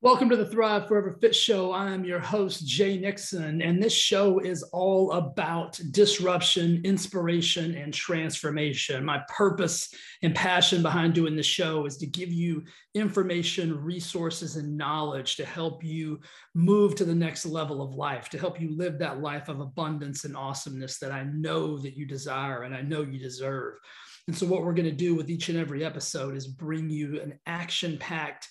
Welcome 0.00 0.28
to 0.30 0.36
the 0.36 0.46
Thrive 0.46 0.86
Forever 0.86 1.18
Fit 1.20 1.34
Show. 1.34 1.72
I 1.72 1.90
am 1.90 2.04
your 2.04 2.20
host, 2.20 2.64
Jay 2.64 2.96
Nixon, 3.00 3.60
and 3.60 3.82
this 3.82 3.92
show 3.92 4.38
is 4.38 4.62
all 4.62 5.10
about 5.10 5.80
disruption, 5.90 6.80
inspiration, 6.84 7.74
and 7.74 7.92
transformation. 7.92 9.04
My 9.04 9.22
purpose 9.28 9.92
and 10.22 10.36
passion 10.36 10.82
behind 10.82 11.14
doing 11.14 11.34
the 11.34 11.42
show 11.42 11.84
is 11.84 11.96
to 11.96 12.06
give 12.06 12.32
you 12.32 12.62
information, 12.94 13.76
resources, 13.82 14.54
and 14.54 14.76
knowledge 14.76 15.34
to 15.34 15.44
help 15.44 15.82
you 15.82 16.20
move 16.54 16.94
to 16.94 17.04
the 17.04 17.12
next 17.12 17.44
level 17.44 17.82
of 17.82 17.96
life, 17.96 18.28
to 18.28 18.38
help 18.38 18.60
you 18.60 18.76
live 18.76 19.00
that 19.00 19.20
life 19.20 19.48
of 19.48 19.58
abundance 19.58 20.24
and 20.24 20.36
awesomeness 20.36 21.00
that 21.00 21.10
I 21.10 21.24
know 21.24 21.76
that 21.76 21.96
you 21.96 22.06
desire 22.06 22.62
and 22.62 22.72
I 22.72 22.82
know 22.82 23.02
you 23.02 23.18
deserve. 23.18 23.74
And 24.28 24.36
so, 24.36 24.46
what 24.46 24.62
we're 24.62 24.74
going 24.74 24.84
to 24.84 24.92
do 24.92 25.16
with 25.16 25.28
each 25.28 25.48
and 25.48 25.58
every 25.58 25.84
episode 25.84 26.36
is 26.36 26.46
bring 26.46 26.88
you 26.88 27.20
an 27.20 27.40
action 27.46 27.98
packed 27.98 28.46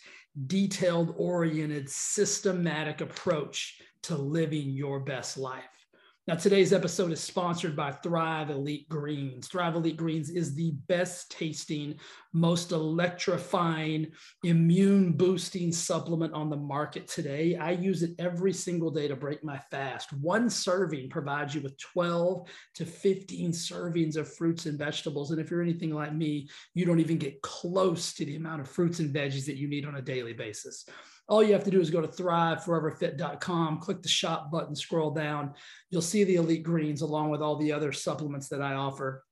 detailed 0.46 1.14
oriented, 1.18 1.90
systematic 1.90 3.02
approach 3.02 3.82
to 4.04 4.16
living 4.16 4.70
your 4.70 5.00
best 5.00 5.38
life. 5.38 5.87
Now, 6.28 6.36
today's 6.36 6.74
episode 6.74 7.14
is 7.14 7.22
sponsored 7.22 7.74
by 7.74 7.90
Thrive 7.90 8.50
Elite 8.50 8.90
Greens. 8.90 9.48
Thrive 9.48 9.76
Elite 9.76 9.96
Greens 9.96 10.30
is 10.30 10.54
the 10.54 10.72
best 10.90 11.32
tasting, 11.32 11.98
most 12.34 12.74
electrifying, 12.74 14.12
immune 14.44 15.14
boosting 15.14 15.72
supplement 15.72 16.34
on 16.34 16.50
the 16.50 16.58
market 16.58 17.08
today. 17.08 17.56
I 17.56 17.72
use 17.72 18.04
it 18.04 18.12
every 18.20 18.52
single 18.52 18.92
day 18.92 19.08
to 19.08 19.16
break 19.16 19.42
my 19.42 19.58
fast. 19.72 20.12
One 20.12 20.50
serving 20.50 21.10
provides 21.10 21.56
you 21.56 21.62
with 21.62 21.80
12 21.80 22.50
to 22.76 22.86
15 22.86 23.52
servings 23.52 24.18
of 24.18 24.36
fruits 24.36 24.66
and 24.66 24.78
vegetables. 24.78 25.32
And 25.32 25.40
if 25.40 25.50
you're 25.50 25.62
anything 25.62 25.94
like 25.94 26.14
me, 26.14 26.50
you 26.74 26.86
don't 26.86 27.00
even 27.00 27.20
get 27.20 27.42
close 27.42 28.14
to 28.16 28.26
the 28.26 28.36
amount 28.36 28.60
of 28.60 28.68
fruits 28.68 29.00
and 29.00 29.16
veggies 29.16 29.46
that 29.46 29.56
you 29.56 29.70
need 29.70 29.86
on 29.86 29.96
a 29.96 30.02
daily 30.02 30.34
basis 30.34 30.90
all 31.28 31.44
you 31.44 31.54
have 31.54 31.64
to 31.66 31.72
do 31.72 31.82
is 31.82 31.90
go 31.90 32.02
to 32.02 32.08
thriveforeverfit.com, 32.08 33.80
click 33.80 34.02
the 34.02 34.08
shop 34.08 34.50
button, 34.50 34.76
scroll 34.76 35.12
down. 35.12 35.54
You'll 35.90 36.02
see 36.02 36.24
the 36.24 36.36
elite 36.36 36.64
greens 36.64 37.02
along 37.02 37.30
with 37.32 37.42
all 37.42 37.58
the 37.58 37.72
other 37.72 37.92
supplements 37.92 38.48
that 38.50 38.62
I 38.62 38.74
offer. 38.74 39.24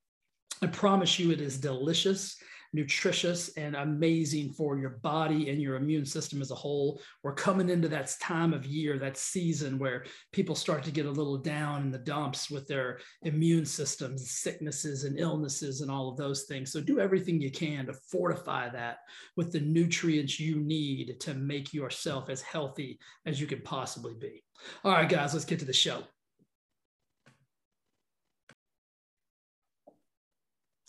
I 0.61 0.67
promise 0.67 1.17
you 1.19 1.31
it 1.31 1.41
is 1.41 1.57
delicious 1.57 2.37
nutritious 2.75 3.49
and 3.57 3.75
amazing 3.75 4.51
for 4.51 4.77
your 4.77 4.99
body 5.01 5.49
and 5.49 5.61
your 5.61 5.77
immune 5.77 6.05
system 6.05 6.41
as 6.41 6.51
a 6.51 6.55
whole. 6.55 7.01
We're 7.23 7.33
coming 7.33 7.69
into 7.69 7.87
that 7.87 8.13
time 8.21 8.53
of 8.53 8.65
year, 8.65 8.99
that 8.99 9.17
season 9.17 9.79
where 9.79 10.05
people 10.33 10.55
start 10.55 10.83
to 10.83 10.91
get 10.91 11.05
a 11.05 11.11
little 11.11 11.37
down 11.37 11.83
in 11.83 11.91
the 11.91 11.97
dumps 11.97 12.51
with 12.51 12.67
their 12.67 12.99
immune 13.23 13.65
systems, 13.65 14.29
sicknesses 14.29 15.05
and 15.05 15.19
illnesses 15.19 15.81
and 15.81 15.89
all 15.89 16.09
of 16.09 16.17
those 16.17 16.43
things. 16.43 16.71
So 16.71 16.81
do 16.81 16.99
everything 16.99 17.41
you 17.41 17.51
can 17.51 17.85
to 17.87 17.93
fortify 18.11 18.69
that 18.69 18.97
with 19.37 19.51
the 19.51 19.61
nutrients 19.61 20.39
you 20.39 20.57
need 20.57 21.19
to 21.21 21.33
make 21.33 21.73
yourself 21.73 22.29
as 22.29 22.41
healthy 22.41 22.99
as 23.25 23.39
you 23.39 23.47
can 23.47 23.61
possibly 23.61 24.13
be. 24.13 24.43
All 24.83 24.91
right, 24.91 25.09
guys, 25.09 25.33
let's 25.33 25.45
get 25.45 25.59
to 25.59 25.65
the 25.65 25.73
show. 25.73 26.03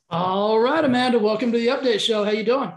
All 0.09 0.61
right, 0.61 0.85
Amanda, 0.85 1.19
welcome 1.19 1.51
to 1.51 1.59
the 1.59 1.67
update 1.67 1.99
show. 1.99 2.25
How 2.25 2.31
you 2.31 2.45
doing? 2.45 2.73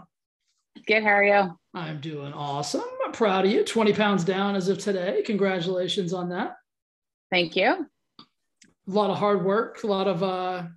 Good. 0.84 1.04
How 1.04 1.10
are 1.10 1.22
you? 1.22 1.56
I'm 1.72 2.00
doing 2.00 2.32
awesome. 2.32 2.82
I'm 3.04 3.12
proud 3.12 3.44
of 3.44 3.52
you. 3.52 3.62
20 3.62 3.92
pounds 3.92 4.24
down 4.24 4.56
as 4.56 4.68
of 4.68 4.78
today. 4.78 5.22
Congratulations 5.24 6.12
on 6.12 6.30
that. 6.30 6.56
Thank 7.30 7.54
you. 7.54 7.86
A 8.18 8.90
lot 8.90 9.10
of 9.10 9.18
hard 9.18 9.44
work, 9.44 9.84
a 9.84 9.86
lot 9.86 10.08
of 10.08 10.24
uh, 10.24 10.26
a 10.66 10.70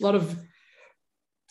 lot 0.00 0.14
of 0.14 0.34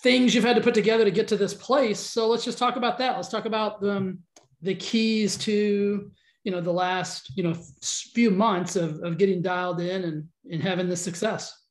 things 0.01 0.33
you've 0.33 0.43
had 0.43 0.55
to 0.55 0.61
put 0.63 0.73
together 0.73 1.05
to 1.05 1.11
get 1.11 1.27
to 1.27 1.37
this 1.37 1.53
place. 1.53 1.99
So 1.99 2.27
let's 2.27 2.43
just 2.43 2.57
talk 2.57 2.77
about 2.77 2.97
that. 2.97 3.15
Let's 3.15 3.29
talk 3.29 3.45
about 3.45 3.87
um, 3.87 4.19
the 4.63 4.73
keys 4.73 5.37
to 5.37 6.11
you 6.43 6.51
know 6.51 6.61
the 6.61 6.73
last 6.73 7.31
you 7.37 7.43
know 7.43 7.53
few 7.83 8.31
months 8.31 8.75
of, 8.75 9.03
of 9.03 9.19
getting 9.19 9.43
dialed 9.43 9.81
in 9.81 10.03
and, 10.03 10.27
and 10.51 10.63
having 10.63 10.89
this 10.89 11.01
success 11.01 11.66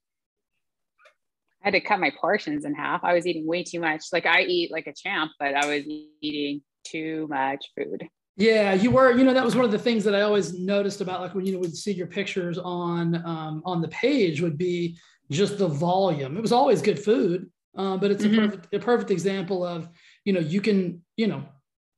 had 1.66 1.72
to 1.72 1.81
cut 1.81 1.99
my 1.99 2.12
portions 2.21 2.65
in 2.65 2.72
half. 2.75 3.03
I 3.03 3.12
was 3.12 3.27
eating 3.27 3.44
way 3.44 3.65
too 3.65 3.81
much. 3.81 4.04
Like 4.12 4.25
I 4.25 4.43
eat 4.43 4.71
like 4.71 4.87
a 4.87 4.93
champ, 4.93 5.32
but 5.41 5.53
I 5.54 5.66
was 5.66 5.84
eating 6.21 6.62
too 6.84 7.27
much 7.28 7.66
food. 7.77 8.09
Yeah, 8.37 8.72
you 8.75 8.93
were. 8.93 9.10
You 9.10 9.25
know, 9.25 9.34
that 9.34 9.44
was 9.44 9.56
one 9.56 9.65
of 9.65 9.72
the 9.72 9.78
things 9.78 10.04
that 10.04 10.15
I 10.15 10.21
always 10.21 10.56
noticed 10.56 11.00
about 11.00 11.22
like 11.22 11.34
when 11.34 11.44
you 11.44 11.59
would 11.59 11.77
see 11.77 11.91
your 11.91 12.06
pictures 12.06 12.56
on 12.56 13.16
um, 13.27 13.62
on 13.65 13.82
the 13.82 13.88
page 13.88 14.41
would 14.41 14.56
be 14.56 14.97
just 15.28 15.59
the 15.59 15.66
volume. 15.66 16.37
It 16.37 16.41
was 16.41 16.53
always 16.53 16.81
good 16.81 17.03
food, 17.03 17.50
uh, 17.77 17.97
but 17.97 18.12
it's 18.12 18.25
mm-hmm. 18.25 18.38
a 18.38 18.48
perfect 18.48 18.75
a 18.75 18.78
perfect 18.78 19.10
example 19.10 19.65
of 19.65 19.88
you 20.25 20.33
know 20.33 20.41
you 20.41 20.60
can 20.60 21.03
you 21.16 21.27
know 21.27 21.44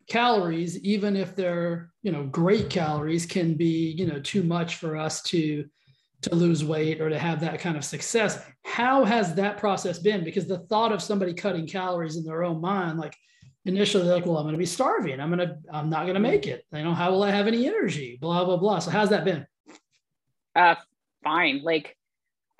calories 0.08 0.82
even 0.82 1.14
if 1.14 1.36
they're 1.36 1.90
you 2.02 2.10
know 2.10 2.24
great 2.24 2.70
calories 2.70 3.26
can 3.26 3.52
be 3.52 3.90
you 3.98 4.06
know 4.06 4.18
too 4.20 4.42
much 4.42 4.76
for 4.76 4.96
us 4.96 5.20
to 5.20 5.66
to 6.22 6.34
lose 6.34 6.64
weight 6.64 7.00
or 7.00 7.08
to 7.08 7.18
have 7.18 7.40
that 7.40 7.60
kind 7.60 7.76
of 7.76 7.84
success. 7.84 8.44
How 8.64 9.04
has 9.04 9.34
that 9.34 9.56
process 9.56 9.98
been? 9.98 10.24
Because 10.24 10.46
the 10.46 10.58
thought 10.58 10.92
of 10.92 11.02
somebody 11.02 11.32
cutting 11.32 11.66
calories 11.66 12.16
in 12.16 12.24
their 12.24 12.42
own 12.42 12.60
mind, 12.60 12.98
like 12.98 13.14
initially 13.64 14.08
like, 14.08 14.26
well, 14.26 14.36
I'm 14.36 14.44
going 14.44 14.54
to 14.54 14.58
be 14.58 14.66
starving. 14.66 15.20
I'm 15.20 15.30
going 15.30 15.46
to, 15.46 15.56
I'm 15.72 15.88
not 15.88 16.02
going 16.02 16.14
to 16.14 16.20
make 16.20 16.46
it. 16.46 16.64
You 16.72 16.82
know, 16.82 16.94
how 16.94 17.10
will 17.12 17.22
I 17.22 17.30
have 17.30 17.46
any 17.46 17.66
energy? 17.66 18.18
Blah, 18.20 18.44
blah, 18.44 18.56
blah. 18.56 18.80
So 18.80 18.90
how's 18.90 19.10
that 19.10 19.24
been? 19.24 19.46
Uh, 20.56 20.74
fine. 21.22 21.62
Like 21.62 21.96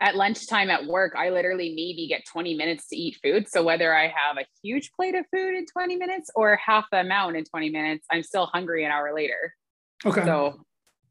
at 0.00 0.14
lunchtime 0.14 0.70
at 0.70 0.86
work, 0.86 1.14
I 1.16 1.30
literally 1.30 1.70
maybe 1.74 2.06
get 2.08 2.24
20 2.26 2.54
minutes 2.54 2.86
to 2.88 2.96
eat 2.96 3.18
food. 3.22 3.48
So 3.48 3.64
whether 3.64 3.92
I 3.92 4.04
have 4.04 4.36
a 4.38 4.46
huge 4.62 4.92
plate 4.92 5.16
of 5.16 5.24
food 5.32 5.54
in 5.54 5.66
20 5.66 5.96
minutes 5.96 6.30
or 6.36 6.56
half 6.64 6.84
the 6.92 7.00
amount 7.00 7.36
in 7.36 7.44
20 7.44 7.70
minutes, 7.70 8.06
I'm 8.10 8.22
still 8.22 8.46
hungry 8.46 8.84
an 8.84 8.92
hour 8.92 9.12
later. 9.12 9.54
Okay. 10.06 10.24
So 10.24 10.60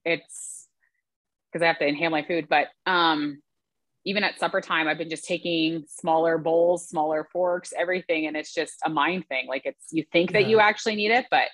it's, 0.06 0.56
because 1.57 1.66
I 1.66 1.68
have 1.68 1.79
to 1.79 1.88
inhale 1.88 2.12
my 2.12 2.23
food. 2.23 2.47
But 2.47 2.68
um, 2.85 3.41
even 4.06 4.23
at 4.23 4.40
supper 4.40 4.62
time, 4.62 4.88
I've 4.88 4.97
been 4.97 5.09
just 5.09 5.25
taking 5.25 5.85
smaller 5.88 6.38
bowls, 6.38 6.88
smaller 6.88 7.28
forks, 7.31 7.73
everything. 7.78 8.28
And 8.28 8.38
it's 8.38 8.53
just 8.53 8.75
a 8.85 8.90
mind 8.90 9.25
thing. 9.28 9.47
Like 9.47 9.63
it's, 9.66 9.85
you 9.91 10.03
think 10.12 10.34
that 10.34 10.47
you 10.47 10.59
actually 10.59 10.96
need 10.96 11.12
it, 11.12 11.25
but 11.31 11.47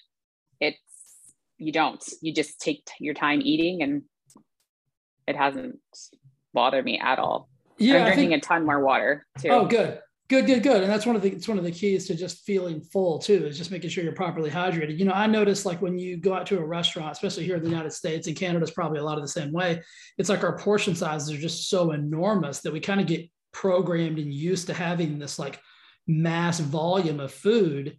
it's, 0.60 0.78
you 1.58 1.72
don't. 1.72 2.04
You 2.22 2.34
just 2.34 2.60
take 2.60 2.86
your 3.00 3.14
time 3.14 3.42
eating 3.42 3.82
and 3.82 4.02
it 5.26 5.38
hasn't 5.38 5.80
bothered 6.54 6.84
me 6.84 7.00
at 7.00 7.18
all. 7.20 7.48
Yeah. 7.78 8.00
I'm 8.00 8.06
drinking 8.06 8.30
think, 8.32 8.44
a 8.44 8.46
ton 8.46 8.66
more 8.66 8.84
water 8.84 9.26
too. 9.40 9.50
Oh, 9.50 9.66
good. 9.66 10.00
Good, 10.30 10.46
good, 10.46 10.64
good. 10.64 10.82
And 10.82 10.92
that's 10.92 11.06
one 11.06 11.18
of 11.18 11.22
the 11.22 11.32
it's 11.32 11.50
one 11.50 11.58
of 11.58 11.66
the 11.66 11.72
keys 11.72 12.08
to 12.08 12.16
just 12.16 12.46
feeling 12.46 12.82
full 12.82 13.20
too, 13.20 13.46
is 13.46 13.58
just 13.58 13.72
making 13.72 13.90
sure 13.90 14.04
you're 14.04 14.14
properly 14.14 14.50
hydrated. 14.50 14.98
You 14.98 15.06
know, 15.06 15.12
I 15.12 15.28
notice 15.28 15.66
like 15.66 15.82
when 15.82 15.98
you 15.98 16.16
go 16.16 16.34
out 16.34 16.46
to 16.48 16.60
a 16.60 16.66
restaurant, 16.66 17.12
especially 17.12 17.44
here 17.44 17.58
in 17.58 17.64
the 17.64 17.70
United 17.70 17.92
States 17.92 18.28
and 18.28 18.36
Canada's 18.36 18.72
probably 18.72 19.00
a 19.00 19.04
lot 19.04 19.18
of 19.18 19.24
the 19.24 19.28
same 19.28 19.52
way, 19.52 19.82
it's 20.18 20.30
like 20.30 20.44
our 20.44 20.58
portion 20.58 20.96
sizes 20.96 21.32
are 21.32 21.42
just 21.42 21.70
so 21.70 21.92
enormous 21.92 22.62
that 22.62 22.72
we 22.72 22.80
kind 22.80 23.02
of 23.02 23.08
get 23.08 23.30
programmed 23.52 24.18
and 24.18 24.34
used 24.34 24.68
to 24.68 24.74
having 24.74 25.20
this 25.20 25.38
like 25.38 25.60
mass 26.08 26.60
volume 26.60 27.20
of 27.20 27.34
food. 27.34 27.98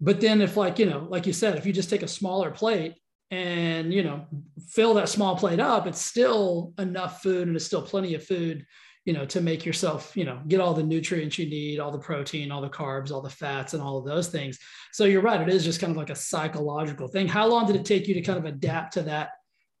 But 0.00 0.20
then 0.20 0.42
if 0.42 0.56
like, 0.56 0.78
you 0.78 0.86
know, 0.86 1.06
like 1.10 1.26
you 1.26 1.32
said, 1.32 1.56
if 1.56 1.66
you 1.66 1.72
just 1.72 1.90
take 1.90 2.02
a 2.02 2.08
smaller 2.08 2.50
plate 2.52 2.94
and 3.30 3.92
you 3.92 4.02
know 4.02 4.26
fill 4.68 4.94
that 4.94 5.08
small 5.08 5.36
plate 5.36 5.58
up 5.58 5.86
it's 5.86 6.00
still 6.00 6.72
enough 6.78 7.22
food 7.22 7.48
and 7.48 7.56
it's 7.56 7.64
still 7.64 7.82
plenty 7.82 8.14
of 8.14 8.22
food 8.22 8.66
you 9.04 9.12
know, 9.12 9.26
to 9.26 9.40
make 9.40 9.66
yourself, 9.66 10.16
you 10.16 10.24
know, 10.24 10.40
get 10.48 10.60
all 10.60 10.72
the 10.72 10.82
nutrients 10.82 11.38
you 11.38 11.46
need, 11.46 11.78
all 11.78 11.92
the 11.92 11.98
protein, 11.98 12.50
all 12.50 12.62
the 12.62 12.70
carbs, 12.70 13.10
all 13.10 13.20
the 13.20 13.28
fats, 13.28 13.74
and 13.74 13.82
all 13.82 13.98
of 13.98 14.06
those 14.06 14.28
things. 14.28 14.58
So 14.92 15.04
you're 15.04 15.20
right; 15.20 15.40
it 15.40 15.52
is 15.52 15.64
just 15.64 15.80
kind 15.80 15.90
of 15.90 15.96
like 15.96 16.10
a 16.10 16.16
psychological 16.16 17.08
thing. 17.08 17.28
How 17.28 17.46
long 17.46 17.66
did 17.66 17.76
it 17.76 17.84
take 17.84 18.08
you 18.08 18.14
to 18.14 18.22
kind 18.22 18.38
of 18.38 18.46
adapt 18.46 18.94
to 18.94 19.02
that 19.02 19.30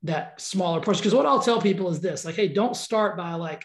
that 0.02 0.40
smaller 0.40 0.80
portion? 0.80 1.00
Because 1.00 1.14
what 1.14 1.24
I'll 1.24 1.40
tell 1.40 1.60
people 1.60 1.88
is 1.88 2.00
this: 2.00 2.24
like, 2.24 2.34
hey, 2.34 2.48
don't 2.48 2.76
start 2.76 3.16
by 3.16 3.32
like, 3.34 3.64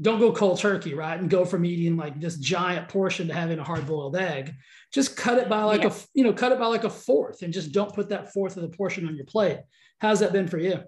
don't 0.00 0.18
go 0.18 0.32
cold 0.32 0.58
turkey, 0.58 0.94
right, 0.94 1.20
and 1.20 1.28
go 1.28 1.44
from 1.44 1.66
eating 1.66 1.98
like 1.98 2.18
this 2.18 2.38
giant 2.38 2.88
portion 2.88 3.28
to 3.28 3.34
having 3.34 3.58
a 3.58 3.64
hard 3.64 3.86
boiled 3.86 4.16
egg. 4.16 4.54
Just 4.94 5.14
cut 5.14 5.36
it 5.36 5.50
by 5.50 5.62
like 5.64 5.82
yeah. 5.82 5.90
a, 5.90 5.94
you 6.14 6.24
know, 6.24 6.32
cut 6.32 6.52
it 6.52 6.58
by 6.58 6.66
like 6.66 6.84
a 6.84 6.90
fourth, 6.90 7.42
and 7.42 7.52
just 7.52 7.72
don't 7.72 7.94
put 7.94 8.08
that 8.08 8.32
fourth 8.32 8.56
of 8.56 8.62
the 8.62 8.74
portion 8.74 9.06
on 9.06 9.14
your 9.14 9.26
plate. 9.26 9.58
How's 9.98 10.20
that 10.20 10.32
been 10.32 10.48
for 10.48 10.56
you? 10.56 10.80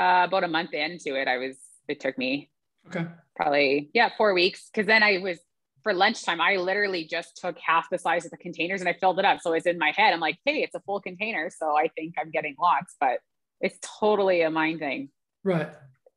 Uh, 0.00 0.24
about 0.26 0.44
a 0.44 0.48
month 0.48 0.72
into 0.72 1.20
it, 1.20 1.28
I 1.28 1.36
was. 1.36 1.56
It 1.86 2.00
took 2.00 2.16
me 2.16 2.50
Okay. 2.88 3.06
Probably, 3.36 3.90
yeah, 3.94 4.10
four 4.16 4.34
weeks. 4.34 4.70
Cause 4.74 4.86
then 4.86 5.02
I 5.02 5.18
was 5.18 5.38
for 5.84 5.92
lunchtime, 5.92 6.40
I 6.40 6.56
literally 6.56 7.04
just 7.04 7.36
took 7.36 7.58
half 7.58 7.88
the 7.90 7.98
size 7.98 8.24
of 8.24 8.30
the 8.30 8.38
containers 8.38 8.80
and 8.80 8.88
I 8.88 8.94
filled 8.94 9.18
it 9.18 9.24
up. 9.24 9.40
So 9.40 9.52
it's 9.52 9.66
in 9.66 9.78
my 9.78 9.92
head. 9.94 10.12
I'm 10.12 10.20
like, 10.20 10.38
hey, 10.44 10.62
it's 10.62 10.74
a 10.74 10.80
full 10.80 11.00
container. 11.00 11.50
So 11.50 11.76
I 11.76 11.88
think 11.88 12.14
I'm 12.18 12.30
getting 12.30 12.56
lots, 12.60 12.96
but 12.98 13.18
it's 13.60 13.78
totally 14.00 14.40
a 14.42 14.50
mind 14.50 14.80
thing. 14.80 15.10
Right. 15.44 15.68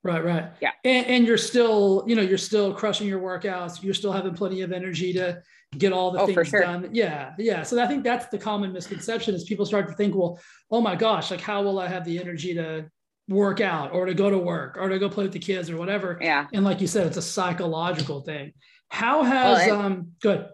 Right, 0.04 0.24
right. 0.24 0.46
Yeah. 0.62 0.72
And, 0.86 1.06
and 1.08 1.28
you're 1.28 1.38
still, 1.38 2.06
you 2.08 2.16
know, 2.16 2.22
you're 2.22 2.38
still 2.38 2.74
crushing 2.74 3.08
your 3.08 3.20
workouts. 3.20 3.84
You're 3.84 3.94
still 3.94 4.14
having 4.14 4.34
plenty 4.34 4.62
of 4.62 4.72
energy 4.72 5.12
to 5.14 5.42
get 5.78 5.92
all 5.92 6.12
the 6.12 6.22
oh, 6.22 6.28
things 6.28 6.48
sure. 6.48 6.62
done. 6.62 6.90
Yeah. 6.94 7.34
Yeah. 7.38 7.64
So 7.64 7.82
I 7.84 7.88
think 7.88 8.06
that's 8.06 8.28
the 8.28 8.38
common 8.38 8.72
misconception 8.72 9.36
is 9.36 9.44
people 9.44 9.66
start 9.66 9.88
to 9.90 9.94
think, 9.94 10.16
well, 10.16 10.40
oh 10.72 10.80
my 10.80 10.96
gosh, 10.96 11.30
like 11.30 11.42
how 11.42 11.62
will 11.62 11.78
I 11.78 11.90
have 11.90 12.06
the 12.06 12.20
energy 12.20 12.54
to 12.54 12.90
work 13.28 13.60
out 13.62 13.92
or 13.92 14.06
to 14.06 14.14
go 14.14 14.30
to 14.30 14.38
work 14.38 14.78
or 14.80 14.90
to 14.90 15.00
go 15.00 15.10
play 15.10 15.26
with 15.26 15.34
the 15.34 15.40
kids 15.40 15.70
or 15.70 15.78
whatever. 15.78 16.18
Yeah. 16.22 16.48
And 16.54 16.64
like 16.64 16.82
you 16.82 16.88
said, 16.88 17.08
it's 17.08 17.18
a 17.18 17.22
psychological 17.22 18.22
thing. 18.22 18.54
How 18.90 19.24
has 19.24 19.68
well, 19.68 19.82
um 19.82 20.12
good. 20.22 20.48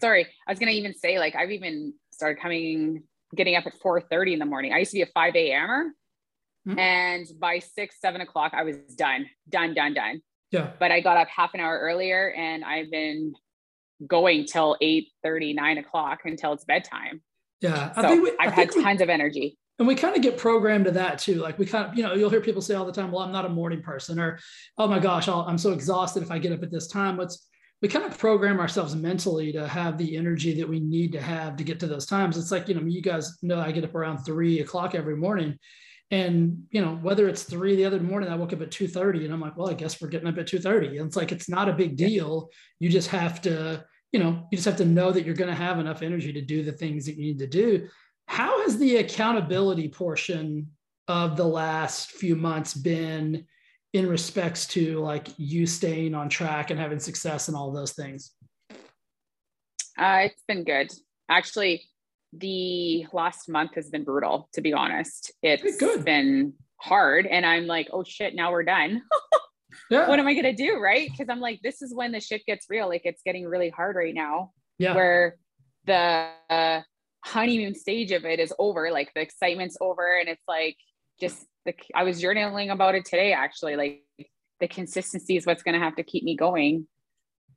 Sorry, 0.00 0.26
I 0.46 0.52
was 0.52 0.58
gonna 0.58 0.72
even 0.72 0.94
say 0.94 1.18
like 1.18 1.34
I've 1.34 1.50
even 1.50 1.94
started 2.10 2.40
coming 2.40 3.02
getting 3.34 3.56
up 3.56 3.66
at 3.66 3.74
4 3.78 4.02
30 4.02 4.34
in 4.34 4.38
the 4.38 4.46
morning. 4.46 4.72
I 4.72 4.78
used 4.78 4.92
to 4.92 4.98
be 4.98 5.02
a 5.02 5.06
5 5.06 5.34
a.m.er. 5.34 5.92
Mm-hmm. 6.66 6.78
And 6.78 7.26
by 7.38 7.60
six, 7.60 8.00
seven 8.00 8.20
o'clock, 8.20 8.52
I 8.52 8.64
was 8.64 8.76
done, 8.96 9.26
done, 9.48 9.74
done, 9.74 9.94
done. 9.94 10.20
Yeah. 10.50 10.72
But 10.78 10.90
I 10.90 11.00
got 11.00 11.16
up 11.16 11.28
half 11.28 11.54
an 11.54 11.60
hour 11.60 11.78
earlier 11.78 12.32
and 12.32 12.64
I've 12.64 12.90
been 12.90 13.34
going 14.06 14.46
till 14.46 14.76
8 14.80 15.08
30, 15.22 15.54
9 15.54 15.78
o'clock 15.78 16.20
until 16.24 16.52
it's 16.52 16.64
bedtime. 16.64 17.22
Yeah. 17.60 17.92
I 17.96 18.02
so 18.02 18.08
think 18.08 18.22
we, 18.24 18.32
I've 18.40 18.52
had 18.52 18.74
we, 18.74 18.82
tons 18.82 19.00
of 19.00 19.08
energy. 19.08 19.58
And 19.78 19.86
we 19.86 19.94
kind 19.94 20.16
of 20.16 20.22
get 20.22 20.38
programmed 20.38 20.86
to 20.86 20.90
that 20.92 21.18
too. 21.18 21.34
Like 21.34 21.58
we 21.58 21.66
kind 21.66 21.90
of, 21.90 21.96
you 21.96 22.02
know, 22.02 22.14
you'll 22.14 22.30
hear 22.30 22.40
people 22.40 22.62
say 22.62 22.74
all 22.74 22.86
the 22.86 22.92
time, 22.92 23.10
well, 23.10 23.22
I'm 23.22 23.32
not 23.32 23.44
a 23.44 23.50
morning 23.50 23.82
person 23.82 24.18
or, 24.18 24.38
oh 24.78 24.86
my 24.86 24.98
gosh, 24.98 25.28
i 25.28 25.50
am 25.50 25.58
so 25.58 25.72
exhausted 25.72 26.22
if 26.22 26.30
I 26.30 26.38
get 26.38 26.52
up 26.52 26.62
at 26.62 26.70
this 26.70 26.88
time. 26.88 27.16
What's, 27.18 27.46
we 27.82 27.88
kind 27.88 28.06
of 28.06 28.16
program 28.16 28.58
ourselves 28.58 28.96
mentally 28.96 29.52
to 29.52 29.68
have 29.68 29.98
the 29.98 30.16
energy 30.16 30.54
that 30.58 30.68
we 30.68 30.80
need 30.80 31.12
to 31.12 31.20
have 31.20 31.56
to 31.56 31.64
get 31.64 31.78
to 31.80 31.86
those 31.86 32.06
times. 32.06 32.38
It's 32.38 32.50
like, 32.50 32.68
you 32.68 32.74
know, 32.74 32.86
you 32.86 33.02
guys 33.02 33.36
know 33.42 33.60
I 33.60 33.70
get 33.70 33.84
up 33.84 33.94
around 33.94 34.18
three 34.18 34.60
o'clock 34.60 34.94
every 34.94 35.16
morning. 35.16 35.58
And 36.10 36.64
you 36.70 36.80
know, 36.80 36.94
whether 36.96 37.28
it's 37.28 37.42
three 37.42 37.74
the 37.76 37.84
other 37.84 38.00
morning, 38.00 38.30
I 38.30 38.36
woke 38.36 38.52
up 38.52 38.62
at 38.62 38.70
2:30 38.70 39.24
and 39.24 39.34
I'm 39.34 39.40
like, 39.40 39.56
well, 39.56 39.68
I 39.68 39.74
guess 39.74 40.00
we're 40.00 40.08
getting 40.08 40.28
up 40.28 40.38
at 40.38 40.46
2:30. 40.46 40.98
And 40.98 41.08
it's 41.08 41.16
like 41.16 41.32
it's 41.32 41.48
not 41.48 41.68
a 41.68 41.72
big 41.72 41.96
deal. 41.96 42.48
You 42.78 42.88
just 42.88 43.08
have 43.08 43.42
to, 43.42 43.84
you 44.12 44.20
know, 44.20 44.46
you 44.50 44.56
just 44.56 44.66
have 44.66 44.76
to 44.76 44.84
know 44.84 45.10
that 45.10 45.26
you're 45.26 45.34
going 45.34 45.50
to 45.50 45.56
have 45.56 45.80
enough 45.80 46.02
energy 46.02 46.32
to 46.32 46.40
do 46.40 46.62
the 46.62 46.72
things 46.72 47.06
that 47.06 47.16
you 47.16 47.22
need 47.22 47.40
to 47.40 47.48
do. 47.48 47.88
How 48.26 48.62
has 48.62 48.78
the 48.78 48.96
accountability 48.96 49.88
portion 49.88 50.70
of 51.08 51.36
the 51.36 51.46
last 51.46 52.10
few 52.10 52.36
months 52.36 52.74
been 52.74 53.46
in 53.92 54.08
respects 54.08 54.66
to 54.66 54.98
like 54.98 55.28
you 55.36 55.66
staying 55.66 56.14
on 56.14 56.28
track 56.28 56.70
and 56.70 56.78
having 56.78 56.98
success 56.98 57.48
and 57.48 57.56
all 57.56 57.72
those 57.72 57.92
things? 57.92 58.32
Uh, 59.98 60.22
it's 60.24 60.42
been 60.46 60.64
good. 60.64 60.92
Actually, 61.30 61.82
the 62.32 63.06
last 63.12 63.48
month 63.48 63.74
has 63.74 63.88
been 63.88 64.04
brutal, 64.04 64.48
to 64.52 64.60
be 64.60 64.72
honest. 64.72 65.32
It's 65.42 65.78
good. 65.78 66.04
been 66.04 66.52
hard. 66.76 67.26
And 67.26 67.46
I'm 67.46 67.66
like, 67.66 67.88
oh 67.92 68.04
shit, 68.04 68.34
now 68.34 68.52
we're 68.52 68.64
done. 68.64 69.02
yeah. 69.90 70.08
What 70.08 70.18
am 70.18 70.26
I 70.26 70.34
going 70.34 70.44
to 70.44 70.52
do? 70.52 70.78
Right. 70.78 71.10
Cause 71.16 71.26
I'm 71.30 71.40
like, 71.40 71.60
this 71.62 71.82
is 71.82 71.94
when 71.94 72.12
the 72.12 72.20
shit 72.20 72.44
gets 72.44 72.66
real. 72.68 72.88
Like 72.88 73.02
it's 73.04 73.22
getting 73.24 73.46
really 73.46 73.70
hard 73.70 73.96
right 73.96 74.14
now. 74.14 74.52
Yeah. 74.78 74.94
Where 74.94 75.36
the 75.86 76.28
uh, 76.50 76.82
honeymoon 77.26 77.74
stage 77.74 78.12
of 78.12 78.24
it 78.24 78.40
is 78.40 78.52
over. 78.58 78.90
Like 78.90 79.12
the 79.14 79.20
excitement's 79.20 79.76
over. 79.80 80.18
And 80.18 80.28
it's 80.28 80.44
like, 80.46 80.76
just 81.20 81.44
the, 81.64 81.74
I 81.94 82.04
was 82.04 82.22
journaling 82.22 82.72
about 82.72 82.94
it 82.94 83.04
today, 83.04 83.32
actually. 83.32 83.76
Like 83.76 84.02
the 84.60 84.68
consistency 84.68 85.36
is 85.36 85.46
what's 85.46 85.62
going 85.62 85.74
to 85.74 85.80
have 85.80 85.96
to 85.96 86.02
keep 86.02 86.24
me 86.24 86.36
going. 86.36 86.86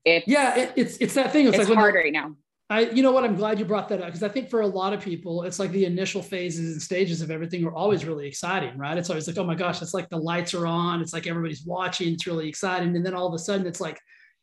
It's, 0.06 0.28
yeah. 0.28 0.58
It, 0.58 0.74
it's, 0.76 0.98
it's 0.98 1.14
that 1.16 1.32
thing. 1.32 1.48
It's, 1.48 1.58
it's 1.58 1.70
like 1.70 1.78
hard 1.78 1.96
right 1.96 2.14
now 2.14 2.36
I, 2.72 2.82
you 2.82 3.02
know 3.02 3.12
what? 3.12 3.24
I'm 3.24 3.36
glad 3.36 3.58
you 3.58 3.66
brought 3.66 3.90
that 3.90 4.00
up 4.00 4.06
because 4.06 4.22
I 4.22 4.30
think 4.30 4.48
for 4.48 4.62
a 4.62 4.68
lot 4.68 4.94
of 4.94 5.02
people, 5.02 5.42
it's 5.42 5.58
like 5.58 5.72
the 5.72 5.86
initial 5.86 6.22
phases 6.22 6.74
and 6.74 6.82
stages 6.82 7.22
of 7.22 7.32
everything 7.32 7.66
are 7.66 7.74
always 7.74 8.06
really 8.06 8.28
exciting, 8.28 8.78
right? 8.78 8.96
It's 8.96 9.10
always 9.10 9.26
like, 9.26 9.40
oh 9.40 9.44
my 9.44 9.56
gosh, 9.56 9.82
it's 9.82 9.96
like 9.96 10.08
the 10.10 10.18
lights 10.18 10.54
are 10.54 10.68
on. 10.68 11.02
It's 11.02 11.12
like 11.12 11.26
everybody's 11.26 11.66
watching. 11.66 12.14
It's 12.14 12.28
really 12.28 12.48
exciting. 12.48 12.96
And 12.96 13.04
then 13.04 13.16
all 13.16 13.26
of 13.26 13.34
a 13.34 13.40
sudden, 13.40 13.66
it's 13.66 13.82
like, 13.82 14.00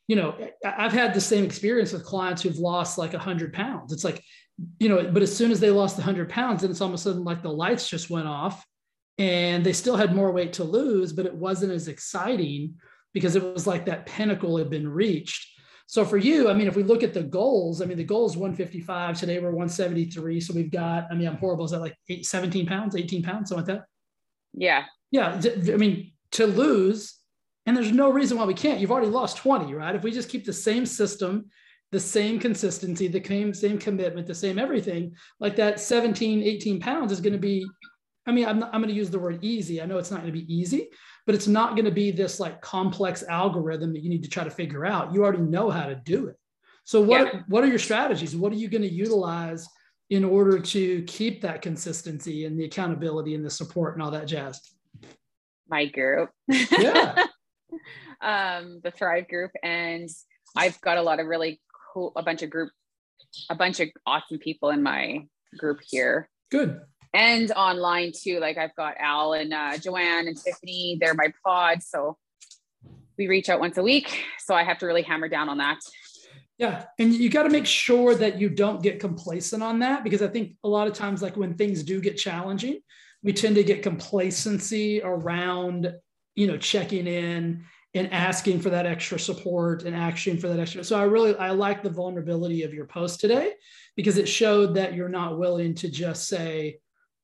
you 0.09 0.17
know, 0.17 0.35
I've 0.65 0.91
had 0.91 1.13
the 1.13 1.21
same 1.21 1.45
experience 1.45 1.93
with 1.93 2.03
clients 2.03 2.41
who've 2.41 2.57
lost 2.57 2.97
like 2.97 3.13
100 3.13 3.53
pounds. 3.53 3.93
It's 3.93 4.03
like, 4.03 4.21
you 4.79 4.89
know, 4.89 5.11
but 5.11 5.21
as 5.21 5.35
soon 5.35 5.51
as 5.51 5.59
they 5.59 5.69
lost 5.69 5.95
the 5.95 6.01
100 6.01 6.29
pounds, 6.29 6.61
then 6.61 6.71
it's 6.71 6.81
almost 6.81 7.03
sudden 7.03 7.23
like 7.23 7.43
the 7.43 7.51
lights 7.51 7.89
just 7.89 8.09
went 8.09 8.27
off 8.27 8.65
and 9.17 9.63
they 9.63 9.73
still 9.73 9.95
had 9.95 10.15
more 10.15 10.31
weight 10.31 10.53
to 10.53 10.63
lose, 10.63 11.13
but 11.13 11.25
it 11.25 11.33
wasn't 11.33 11.71
as 11.71 11.87
exciting 11.87 12.75
because 13.13 13.35
it 13.35 13.43
was 13.43 13.67
like 13.67 13.85
that 13.85 14.05
pinnacle 14.05 14.57
had 14.57 14.69
been 14.69 14.87
reached 14.87 15.57
so 15.89 16.03
for 16.03 16.17
you, 16.17 16.49
I 16.49 16.53
mean, 16.53 16.67
if 16.67 16.75
we 16.75 16.83
look 16.83 17.01
at 17.01 17.13
the 17.13 17.23
goals, 17.23 17.81
I 17.81 17.85
mean, 17.85 17.97
the 17.97 18.03
goal 18.03 18.25
is 18.25 18.35
155. 18.35 19.17
Today 19.17 19.39
we're 19.39 19.51
173. 19.51 20.41
So 20.41 20.53
we've 20.53 20.69
got, 20.69 21.07
I 21.09 21.15
mean, 21.15 21.29
I'm 21.29 21.37
horrible. 21.37 21.63
Is 21.63 21.71
that 21.71 21.79
like 21.79 21.95
eight, 22.09 22.25
17 22.25 22.65
pounds, 22.65 22.93
18 22.93 23.23
pounds, 23.23 23.49
something 23.49 23.65
like 23.65 23.79
that? 23.79 23.85
Yeah. 24.53 24.83
Yeah. 25.11 25.41
I 25.73 25.77
mean, 25.77 26.11
to 26.31 26.45
lose, 26.45 27.15
and 27.65 27.75
there's 27.75 27.93
no 27.93 28.11
reason 28.11 28.37
why 28.37 28.43
we 28.43 28.53
can't. 28.53 28.81
You've 28.81 28.91
already 28.91 29.07
lost 29.07 29.37
20, 29.37 29.73
right? 29.73 29.95
If 29.95 30.03
we 30.03 30.11
just 30.11 30.27
keep 30.27 30.45
the 30.45 30.51
same 30.51 30.85
system, 30.85 31.45
the 31.91 31.99
same 31.99 32.39
consistency, 32.39 33.07
the 33.07 33.23
same, 33.23 33.53
same 33.53 33.77
commitment, 33.77 34.27
the 34.27 34.35
same 34.35 34.59
everything, 34.59 35.15
like 35.39 35.55
that 35.55 35.79
17, 35.79 36.43
18 36.43 36.79
pounds 36.79 37.11
is 37.11 37.21
going 37.21 37.33
to 37.33 37.39
be, 37.39 37.65
I 38.25 38.31
mean, 38.31 38.45
I'm, 38.45 38.59
not, 38.59 38.73
I'm 38.73 38.81
going 38.81 38.93
to 38.93 38.99
use 38.99 39.09
the 39.09 39.19
word 39.19 39.39
easy. 39.41 39.81
I 39.81 39.85
know 39.85 39.97
it's 39.97 40.11
not 40.11 40.21
going 40.21 40.33
to 40.33 40.39
be 40.39 40.53
easy, 40.53 40.89
but 41.25 41.33
it's 41.33 41.47
not 41.47 41.75
going 41.75 41.85
to 41.85 41.91
be 41.91 42.11
this 42.11 42.39
like 42.39 42.61
complex 42.61 43.23
algorithm 43.23 43.93
that 43.93 44.03
you 44.03 44.09
need 44.09 44.23
to 44.23 44.29
try 44.29 44.43
to 44.43 44.49
figure 44.49 44.85
out. 44.85 45.13
You 45.13 45.23
already 45.23 45.43
know 45.43 45.69
how 45.69 45.85
to 45.85 45.95
do 45.95 46.27
it. 46.27 46.35
So 46.83 47.01
what 47.01 47.33
yeah. 47.33 47.41
what 47.47 47.63
are 47.65 47.67
your 47.67 47.79
strategies? 47.79 48.35
What 48.35 48.53
are 48.53 48.55
you 48.55 48.69
going 48.69 48.81
to 48.81 48.91
utilize 48.91 49.67
in 50.09 50.23
order 50.23 50.57
to 50.57 51.01
keep 51.03 51.41
that 51.41 51.61
consistency 51.61 52.45
and 52.45 52.57
the 52.57 52.63
accountability 52.63 53.35
and 53.35 53.45
the 53.45 53.49
support 53.49 53.95
and 53.95 54.01
all 54.01 54.11
that 54.11 54.25
jazz? 54.25 54.61
My 55.67 55.85
group. 55.85 56.29
Yeah. 56.47 57.25
um, 58.21 58.79
the 58.83 58.91
Thrive 58.91 59.27
group. 59.27 59.51
And 59.63 60.09
I've 60.55 60.79
got 60.81 60.97
a 60.97 61.01
lot 61.01 61.19
of 61.19 61.27
really 61.27 61.59
cool, 61.97 62.11
a 62.15 62.23
bunch 62.23 62.43
of 62.43 62.49
group, 62.49 62.69
a 63.49 63.55
bunch 63.55 63.79
of 63.79 63.89
awesome 64.05 64.37
people 64.37 64.69
in 64.69 64.83
my 64.83 65.25
group 65.57 65.79
here. 65.89 66.29
Good 66.51 66.79
and 67.13 67.51
online 67.53 68.11
too. 68.15 68.39
Like 68.39 68.57
I've 68.57 68.75
got 68.75 68.95
Al 68.99 69.33
and 69.33 69.53
uh, 69.53 69.77
Joanne 69.77 70.27
and 70.27 70.37
Tiffany, 70.37 70.97
they're 71.01 71.15
my 71.15 71.33
pod. 71.43 71.81
So 71.81 72.17
we 73.17 73.27
reach 73.27 73.49
out 73.49 73.59
once 73.59 73.77
a 73.77 73.83
week. 73.83 74.23
So 74.39 74.53
I 74.53 74.63
have 74.63 74.77
to 74.79 74.85
really 74.85 75.01
hammer 75.01 75.27
down 75.27 75.49
on 75.49 75.57
that. 75.57 75.79
Yeah. 76.59 76.85
And 76.99 77.13
you 77.13 77.29
got 77.29 77.43
to 77.43 77.49
make 77.49 77.65
sure 77.65 78.15
that 78.15 78.39
you 78.39 78.49
don't 78.49 78.81
get 78.81 78.99
complacent 78.99 79.63
on 79.63 79.79
that 79.79 80.03
because 80.03 80.21
I 80.21 80.27
think 80.27 80.55
a 80.63 80.67
lot 80.67 80.87
of 80.87 80.93
times, 80.93 81.21
like 81.21 81.37
when 81.37 81.55
things 81.55 81.83
do 81.83 82.01
get 82.01 82.17
challenging, 82.17 82.79
we 83.23 83.33
tend 83.33 83.55
to 83.55 83.63
get 83.63 83.83
complacency 83.83 85.01
around, 85.03 85.93
you 86.35 86.47
know, 86.47 86.57
checking 86.57 87.07
in 87.07 87.65
and 87.93 88.11
asking 88.13 88.59
for 88.59 88.69
that 88.69 88.85
extra 88.85 89.19
support 89.19 89.83
and 89.83 89.95
asking 89.95 90.37
for 90.37 90.47
that 90.47 90.59
extra. 90.59 90.83
So 90.83 90.99
I 90.99 91.03
really, 91.03 91.35
I 91.37 91.51
like 91.51 91.83
the 91.83 91.89
vulnerability 91.89 92.63
of 92.63 92.73
your 92.73 92.85
post 92.85 93.19
today 93.19 93.53
because 93.95 94.17
it 94.17 94.27
showed 94.27 94.75
that 94.75 94.93
you're 94.93 95.09
not 95.09 95.39
willing 95.39 95.73
to 95.75 95.89
just 95.89 96.27
say, 96.27 96.79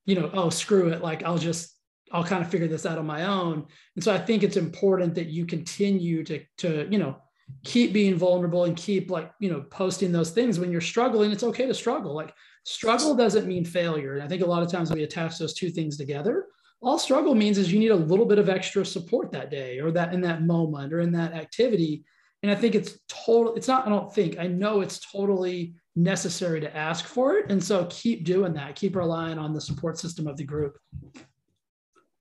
you 0.05 0.15
know, 0.15 0.29
oh, 0.33 0.49
screw 0.49 0.89
it. 0.89 1.01
Like 1.01 1.23
I'll 1.23 1.37
just, 1.37 1.77
I'll 2.11 2.23
kind 2.23 2.43
of 2.43 2.49
figure 2.49 2.67
this 2.67 2.85
out 2.85 2.97
on 2.97 3.05
my 3.05 3.25
own. 3.25 3.65
And 3.95 4.03
so 4.03 4.13
I 4.13 4.17
think 4.17 4.43
it's 4.43 4.57
important 4.57 5.15
that 5.15 5.27
you 5.27 5.45
continue 5.45 6.23
to, 6.23 6.43
to, 6.59 6.87
you 6.89 6.97
know, 6.97 7.17
keep 7.63 7.93
being 7.93 8.15
vulnerable 8.15 8.65
and 8.65 8.75
keep 8.75 9.11
like, 9.11 9.31
you 9.39 9.51
know, 9.51 9.61
posting 9.69 10.11
those 10.11 10.31
things 10.31 10.59
when 10.59 10.71
you're 10.71 10.81
struggling. 10.81 11.31
It's 11.31 11.43
okay 11.43 11.65
to 11.65 11.73
struggle. 11.73 12.13
Like 12.13 12.33
struggle 12.63 13.15
doesn't 13.15 13.47
mean 13.47 13.65
failure. 13.65 14.13
And 14.13 14.23
I 14.23 14.27
think 14.27 14.41
a 14.41 14.47
lot 14.47 14.63
of 14.63 14.71
times 14.71 14.91
we 14.91 15.03
attach 15.03 15.37
those 15.37 15.53
two 15.53 15.69
things 15.69 15.97
together. 15.97 16.45
All 16.83 16.99
struggle 16.99 17.33
means 17.33 17.57
is 17.57 17.71
you 17.71 17.79
need 17.79 17.91
a 17.91 17.95
little 17.95 18.25
bit 18.25 18.39
of 18.39 18.49
extra 18.49 18.85
support 18.85 19.31
that 19.31 19.49
day 19.49 19.79
or 19.79 19.89
that 19.91 20.13
in 20.13 20.21
that 20.21 20.43
moment 20.43 20.93
or 20.93 20.99
in 20.99 21.11
that 21.13 21.33
activity. 21.33 22.03
And 22.41 22.51
I 22.51 22.55
think 22.55 22.75
it's 22.75 22.99
total, 23.07 23.55
it's 23.55 23.69
not, 23.69 23.85
I 23.87 23.89
don't 23.89 24.13
think, 24.13 24.37
I 24.37 24.47
know 24.47 24.81
it's 24.81 24.99
totally 24.99 25.75
necessary 25.95 26.59
to 26.59 26.75
ask 26.75 27.05
for 27.05 27.37
it. 27.37 27.49
And 27.49 27.63
so 27.63 27.87
keep 27.89 28.25
doing 28.25 28.53
that. 28.53 28.75
Keep 28.75 28.95
relying 28.95 29.37
on 29.37 29.53
the 29.53 29.61
support 29.61 29.97
system 29.97 30.27
of 30.27 30.35
the 30.35 30.43
group. 30.43 30.77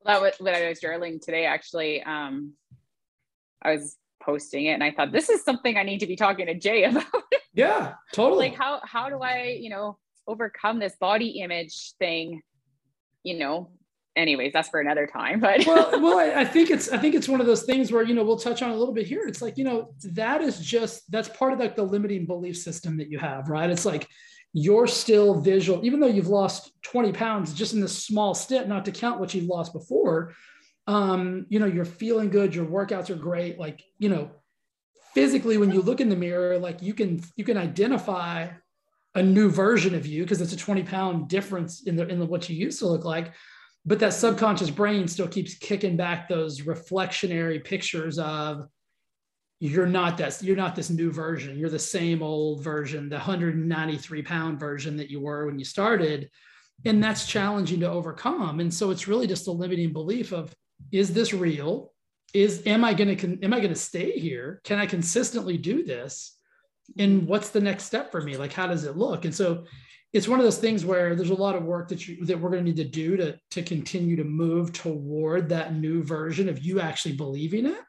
That 0.05 0.21
was 0.21 0.35
what 0.39 0.55
I 0.55 0.69
was 0.69 0.81
journaling 0.81 1.21
today. 1.21 1.45
Actually, 1.45 2.03
um, 2.03 2.53
I 3.63 3.73
was 3.73 3.97
posting 4.23 4.67
it, 4.67 4.73
and 4.73 4.85
I 4.85 4.91
thought 4.91 5.13
this 5.13 5.29
is 5.29 5.45
something 5.45 5.77
I 5.77 5.83
need 5.83 6.01
to 6.01 6.07
be 6.07 6.17
talking 6.17 6.47
to 6.47 6.55
Jay 6.55 6.85
about. 6.91 7.05
yeah, 7.55 7.95
totally. 8.13 8.49
like 8.49 8.59
how 8.59 8.81
how 8.83 9.09
do 9.09 9.21
I 9.21 9.57
you 9.61 9.71
know 9.71 9.99
overcome 10.27 10.81
this 10.81 10.97
body 10.97 11.41
image 11.41 11.93
thing? 12.01 12.43
You 13.23 13.39
know, 13.39 13.71
anyways, 14.17 14.53
that's 14.53 14.69
for 14.69 14.81
another 14.81 15.07
time. 15.07 15.41
But 15.41 15.67
well, 15.67 15.91
well, 16.03 16.19
I, 16.19 16.41
I, 16.41 16.45
think 16.45 16.71
it's 16.71 16.91
I 16.91 16.99
think 16.99 17.15
it's 17.15 17.29
one 17.29 17.41
of 17.41 17.47
those 17.47 17.63
things 17.63 17.93
where 17.93 18.03
you 18.03 18.15
know 18.15 18.25
we'll 18.25 18.39
touch 18.39 18.63
on 18.63 18.71
a 18.71 18.77
little 18.77 18.95
bit 18.95 19.07
here. 19.07 19.27
It's 19.27 19.43
like 19.43 19.59
you 19.59 19.65
know 19.65 19.95
that 20.05 20.41
is 20.41 20.59
just 20.61 21.11
that's 21.11 21.29
part 21.29 21.53
of 21.53 21.59
like 21.59 21.77
the 21.77 21.83
limiting 21.83 22.27
belief 22.27 22.57
system 22.57 22.97
that 22.99 23.09
you 23.09 23.19
have, 23.19 23.49
right? 23.49 23.71
It's 23.71 23.85
like 23.85 24.09
you're 24.53 24.87
still 24.87 25.41
visual, 25.41 25.85
even 25.85 25.99
though 25.99 26.07
you've 26.07 26.29
lost 26.29 26.73
20 26.83 27.13
pounds 27.13 27.55
just 27.55 27.73
in 27.73 27.81
this 27.81 28.05
small 28.05 28.35
stint, 28.35 28.69
not 28.69 28.85
to 28.85 28.93
count 28.93 29.19
what 29.19 29.33
you've 29.33 29.47
lost 29.47 29.73
before. 29.73 30.35
Um, 30.87 31.47
you 31.49 31.59
know, 31.59 31.67
you're 31.67 31.87
feeling 31.87 32.29
good, 32.29 32.55
your 32.55 32.67
workouts 32.67 33.09
are 33.09 33.15
great. 33.15 33.59
Like, 33.59 33.83
you 33.99 34.11
know, 34.11 34.31
physically, 35.15 35.57
when 35.57 35.71
you 35.71 35.81
look 35.81 36.01
in 36.01 36.11
the 36.11 36.17
mirror, 36.17 36.59
like 36.59 36.83
you 36.83 36.93
can 36.93 37.23
you 37.37 37.45
can 37.45 37.57
identify 37.57 38.49
a 39.15 39.23
new 39.23 39.51
version 39.51 39.95
of 39.95 40.07
you 40.07 40.23
because 40.23 40.41
it's 40.41 40.53
a 40.53 40.57
20 40.57 40.83
pound 40.83 41.29
difference 41.29 41.83
in 41.85 41.97
the 41.97 42.07
in 42.09 42.19
the, 42.19 42.27
what 42.27 42.49
you 42.49 42.57
used 42.57 42.79
to 42.81 42.87
look 42.87 43.05
like 43.05 43.33
but 43.85 43.99
that 43.99 44.15
subconscious 44.15 44.71
brain 44.71 45.09
still 45.09 45.29
keeps 45.29 45.55
kicking 45.55 45.97
back 45.97 46.29
those 46.29 46.61
reflectionary 46.61 47.63
pictures 47.63 48.19
of 48.19 48.69
you're 49.59 49.87
not 49.87 50.17
that 50.19 50.43
you're 50.43 50.57
not 50.57 50.75
this 50.75 50.91
new 50.91 51.13
version. 51.13 51.57
You're 51.57 51.71
the 51.71 51.79
same 51.79 52.23
old 52.23 52.65
version 52.65 53.09
the 53.09 53.17
193 53.17 54.23
pound 54.23 54.59
version 54.59 54.97
that 54.97 55.11
you 55.11 55.21
were 55.21 55.47
when 55.47 55.59
you 55.59 55.65
started. 55.65 56.31
And 56.85 57.03
that's 57.03 57.27
challenging 57.27 57.79
to 57.81 57.89
overcome. 57.89 58.59
And 58.59 58.75
so 58.75 58.91
it's 58.91 59.07
really 59.07 59.29
just 59.29 59.47
a 59.47 59.53
limiting 59.53 59.93
belief 59.93 60.33
of 60.33 60.55
is 60.91 61.15
this 61.15 61.33
real? 61.33 61.93
Is 62.35 62.67
am 62.67 62.85
i 62.85 62.95
going 62.95 63.17
to 63.17 63.45
am 63.45 63.53
i 63.53 63.59
going 63.59 63.73
to 63.73 63.79
stay 63.79 64.19
here? 64.19 64.61
Can 64.65 64.79
i 64.79 64.87
consistently 64.87 65.59
do 65.59 65.85
this? 65.85 66.37
And 66.99 67.27
what's 67.29 67.51
the 67.51 67.61
next 67.61 67.85
step 67.85 68.11
for 68.11 68.21
me? 68.21 68.37
Like 68.37 68.53
how 68.53 68.67
does 68.67 68.85
it 68.85 68.97
look? 68.97 69.25
And 69.25 69.35
so 69.35 69.65
it's 70.13 70.29
one 70.29 70.39
of 70.39 70.45
those 70.45 70.59
things 70.59 70.85
where 70.85 71.15
there's 71.15 71.31
a 71.31 71.35
lot 71.35 71.57
of 71.57 71.65
work 71.65 71.89
that 71.89 72.07
you 72.07 72.25
that 72.27 72.39
we're 72.39 72.51
going 72.51 72.65
to 72.65 72.71
need 72.71 72.77
to 72.77 72.85
do 72.85 73.17
to 73.17 73.39
to 73.53 73.63
continue 73.63 74.17
to 74.17 74.25
move 74.25 74.73
toward 74.73 75.49
that 75.49 75.75
new 75.75 76.03
version 76.03 76.49
of 76.49 76.59
you 76.59 76.81
actually 76.81 77.15
believing 77.15 77.67
it. 77.67 77.81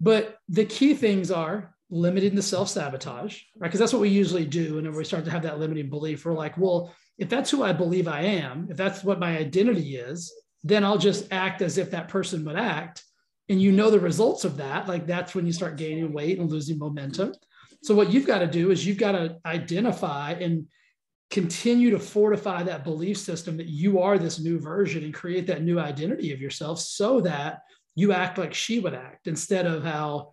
But 0.00 0.36
the 0.48 0.64
key 0.64 0.94
things 0.94 1.30
are 1.30 1.74
limiting 1.88 2.34
the 2.34 2.42
self-sabotage 2.42 3.40
right? 3.56 3.68
Because 3.68 3.78
that's 3.78 3.92
what 3.92 4.02
we 4.02 4.08
usually 4.08 4.44
do 4.44 4.74
whenever 4.74 4.98
we 4.98 5.04
start 5.04 5.24
to 5.24 5.30
have 5.30 5.42
that 5.42 5.60
limiting 5.60 5.90
belief. 5.90 6.24
We're 6.24 6.32
like 6.32 6.56
well 6.56 6.94
if 7.18 7.28
that's 7.28 7.50
who 7.50 7.62
i 7.62 7.72
believe 7.72 8.08
i 8.08 8.20
am 8.20 8.66
if 8.70 8.76
that's 8.76 9.02
what 9.02 9.20
my 9.20 9.38
identity 9.38 9.96
is 9.96 10.30
then 10.64 10.84
i'll 10.84 10.98
just 10.98 11.32
act 11.32 11.62
as 11.62 11.78
if 11.78 11.90
that 11.90 12.08
person 12.08 12.44
would 12.44 12.56
act. 12.56 13.02
And 13.48 13.62
you 13.62 13.70
know 13.70 13.90
the 13.90 14.00
results 14.00 14.44
of 14.44 14.56
that 14.56 14.88
like 14.88 15.06
that's 15.06 15.34
when 15.34 15.46
you 15.46 15.52
start 15.52 15.76
gaining 15.76 16.12
weight 16.12 16.38
and 16.38 16.50
losing 16.50 16.78
momentum. 16.78 17.34
So 17.82 17.94
what 17.94 18.10
you've 18.10 18.26
got 18.26 18.38
to 18.38 18.46
do 18.46 18.70
is 18.70 18.84
you've 18.84 18.98
got 18.98 19.12
to 19.12 19.36
identify 19.44 20.32
and 20.32 20.66
continue 21.30 21.90
to 21.90 21.98
fortify 21.98 22.62
that 22.62 22.84
belief 22.84 23.18
system 23.18 23.56
that 23.56 23.66
you 23.66 24.00
are 24.00 24.18
this 24.18 24.38
new 24.38 24.58
version 24.58 25.04
and 25.04 25.12
create 25.12 25.46
that 25.46 25.62
new 25.62 25.80
identity 25.80 26.32
of 26.32 26.40
yourself 26.40 26.78
so 26.78 27.20
that 27.20 27.62
you 27.94 28.12
act 28.12 28.38
like 28.38 28.54
she 28.54 28.78
would 28.78 28.94
act 28.94 29.26
instead 29.26 29.66
of 29.66 29.84
how 29.84 30.32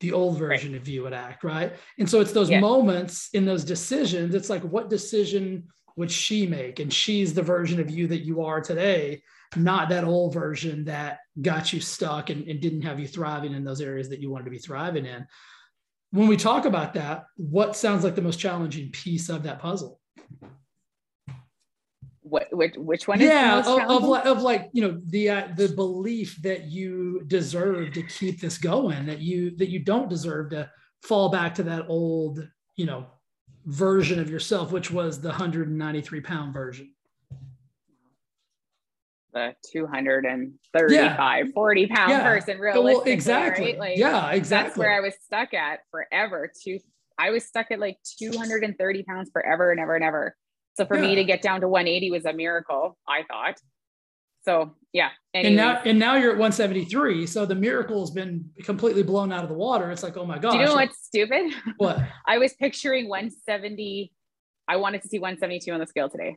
the 0.00 0.12
old 0.12 0.38
version 0.38 0.72
right. 0.72 0.80
of 0.80 0.86
you 0.86 1.02
would 1.02 1.12
act 1.12 1.42
right 1.42 1.72
and 1.98 2.08
so 2.08 2.20
it's 2.20 2.32
those 2.32 2.50
yeah. 2.50 2.60
moments 2.60 3.30
in 3.32 3.44
those 3.44 3.64
decisions 3.64 4.34
it's 4.34 4.48
like 4.48 4.62
what 4.62 4.88
decision 4.88 5.64
would 5.96 6.10
she 6.10 6.46
make 6.46 6.78
and 6.78 6.92
she's 6.92 7.34
the 7.34 7.42
version 7.42 7.80
of 7.80 7.90
you 7.90 8.06
that 8.06 8.24
you 8.24 8.42
are 8.42 8.60
today 8.60 9.20
not 9.56 9.88
that 9.88 10.04
old 10.04 10.32
version 10.32 10.84
that 10.84 11.18
got 11.40 11.72
you 11.72 11.80
stuck 11.80 12.30
and, 12.30 12.46
and 12.46 12.60
didn't 12.60 12.82
have 12.82 13.00
you 13.00 13.08
thriving 13.08 13.54
in 13.54 13.64
those 13.64 13.80
areas 13.80 14.08
that 14.08 14.20
you 14.20 14.30
wanted 14.30 14.44
to 14.44 14.50
be 14.50 14.58
thriving 14.58 15.04
in 15.04 15.26
when 16.12 16.28
we 16.28 16.36
talk 16.36 16.64
about 16.64 16.94
that 16.94 17.24
what 17.36 17.74
sounds 17.74 18.04
like 18.04 18.14
the 18.14 18.22
most 18.22 18.38
challenging 18.38 18.90
piece 18.92 19.28
of 19.28 19.42
that 19.42 19.58
puzzle 19.58 19.97
what 22.28 22.46
which, 22.52 22.74
which 22.76 23.08
one 23.08 23.20
yeah 23.20 23.58
of, 23.60 23.66
of, 23.66 24.26
of, 24.26 24.42
like 24.42 24.68
you 24.72 24.82
know 24.82 25.00
the 25.06 25.30
uh, 25.30 25.48
the 25.56 25.68
belief 25.68 26.40
that 26.42 26.64
you 26.64 27.22
deserve 27.26 27.92
to 27.92 28.02
keep 28.02 28.40
this 28.40 28.58
going 28.58 29.06
that 29.06 29.20
you 29.20 29.56
that 29.56 29.68
you 29.68 29.78
don't 29.78 30.08
deserve 30.08 30.50
to 30.50 30.70
fall 31.02 31.28
back 31.30 31.54
to 31.54 31.62
that 31.62 31.86
old 31.88 32.46
you 32.76 32.86
know 32.86 33.06
version 33.66 34.18
of 34.18 34.30
yourself 34.30 34.72
which 34.72 34.90
was 34.90 35.20
the 35.20 35.28
193 35.28 36.20
pound 36.20 36.52
version 36.52 36.92
the 39.32 39.54
235 39.70 41.46
yeah. 41.46 41.52
40 41.52 41.86
pound 41.86 42.10
yeah. 42.10 42.22
person 42.22 42.58
realistically 42.58 42.94
well, 42.94 43.02
exactly 43.04 43.64
right? 43.64 43.78
like 43.78 43.98
yeah 43.98 44.30
exactly 44.30 44.68
that's 44.68 44.78
where 44.78 44.96
i 44.96 45.00
was 45.00 45.14
stuck 45.22 45.54
at 45.54 45.80
forever 45.90 46.50
i 47.18 47.30
was 47.30 47.44
stuck 47.44 47.70
at 47.70 47.78
like 47.78 47.98
230 48.18 49.02
pounds 49.02 49.30
forever 49.32 49.70
and 49.70 49.80
ever 49.80 49.94
and 49.94 50.04
ever 50.04 50.34
so 50.78 50.86
for 50.86 50.94
yeah. 50.94 51.08
me 51.08 51.14
to 51.16 51.24
get 51.24 51.42
down 51.42 51.60
to 51.62 51.68
180 51.68 52.12
was 52.12 52.24
a 52.24 52.32
miracle, 52.32 52.96
I 53.06 53.24
thought. 53.24 53.56
So 54.42 54.76
yeah. 54.92 55.08
And 55.34 55.56
now 55.56 55.82
and 55.84 55.98
now 55.98 56.14
you're 56.14 56.30
at 56.30 56.38
173. 56.38 57.26
So 57.26 57.44
the 57.44 57.56
miracle 57.56 58.00
has 58.00 58.12
been 58.12 58.48
completely 58.62 59.02
blown 59.02 59.32
out 59.32 59.42
of 59.42 59.48
the 59.48 59.56
water. 59.56 59.90
It's 59.90 60.04
like, 60.04 60.16
oh 60.16 60.24
my 60.24 60.38
gosh. 60.38 60.52
Do 60.52 60.60
you 60.60 60.66
know 60.66 60.76
what's 60.76 61.04
stupid? 61.04 61.52
What? 61.78 61.98
I 62.24 62.38
was 62.38 62.54
picturing 62.54 63.08
170. 63.08 64.12
I 64.68 64.76
wanted 64.76 65.02
to 65.02 65.08
see 65.08 65.18
172 65.18 65.72
on 65.72 65.80
the 65.80 65.86
scale 65.86 66.08
today. 66.08 66.36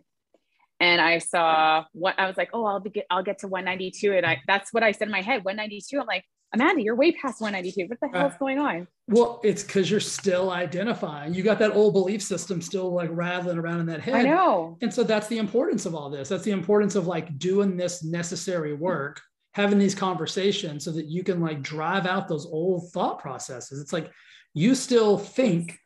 And 0.79 0.99
I 0.99 1.19
saw 1.19 1.85
what 1.93 2.15
I 2.17 2.25
was 2.25 2.35
like, 2.35 2.49
oh, 2.53 2.65
I'll 2.65 2.79
be 2.79 3.03
I'll 3.11 3.21
get 3.21 3.37
to 3.39 3.47
192. 3.47 4.11
And 4.11 4.25
I 4.25 4.41
that's 4.47 4.73
what 4.73 4.81
I 4.81 4.91
said 4.91 5.07
in 5.07 5.11
my 5.11 5.21
head, 5.21 5.45
192. 5.45 5.99
I'm 5.99 6.07
like, 6.07 6.25
Amanda, 6.53 6.81
you're 6.81 6.95
way 6.95 7.13
past 7.13 7.39
192. 7.39 7.87
What 7.87 7.99
the 8.01 8.17
hell's 8.17 8.33
uh, 8.33 8.37
going 8.37 8.59
on? 8.59 8.87
Well, 9.07 9.39
it's 9.43 9.63
because 9.63 9.89
you're 9.89 10.01
still 10.01 10.51
identifying. 10.51 11.33
You 11.33 11.43
got 11.43 11.59
that 11.59 11.71
old 11.71 11.93
belief 11.93 12.21
system 12.21 12.61
still 12.61 12.91
like 12.93 13.09
rattling 13.11 13.57
around 13.57 13.79
in 13.79 13.85
that 13.85 14.01
head. 14.01 14.15
I 14.15 14.23
know. 14.23 14.77
And 14.81 14.93
so 14.93 15.03
that's 15.03 15.27
the 15.27 15.37
importance 15.37 15.85
of 15.85 15.95
all 15.95 16.09
this. 16.09 16.27
That's 16.27 16.43
the 16.43 16.51
importance 16.51 16.95
of 16.95 17.07
like 17.07 17.39
doing 17.39 17.77
this 17.77 18.03
necessary 18.03 18.73
work, 18.73 19.21
having 19.53 19.79
these 19.79 19.95
conversations 19.95 20.83
so 20.83 20.91
that 20.91 21.05
you 21.05 21.23
can 21.23 21.39
like 21.39 21.61
drive 21.61 22.05
out 22.05 22.27
those 22.27 22.45
old 22.45 22.91
thought 22.91 23.19
processes. 23.19 23.79
It's 23.79 23.93
like 23.93 24.11
you 24.53 24.75
still 24.75 25.17
think, 25.17 25.77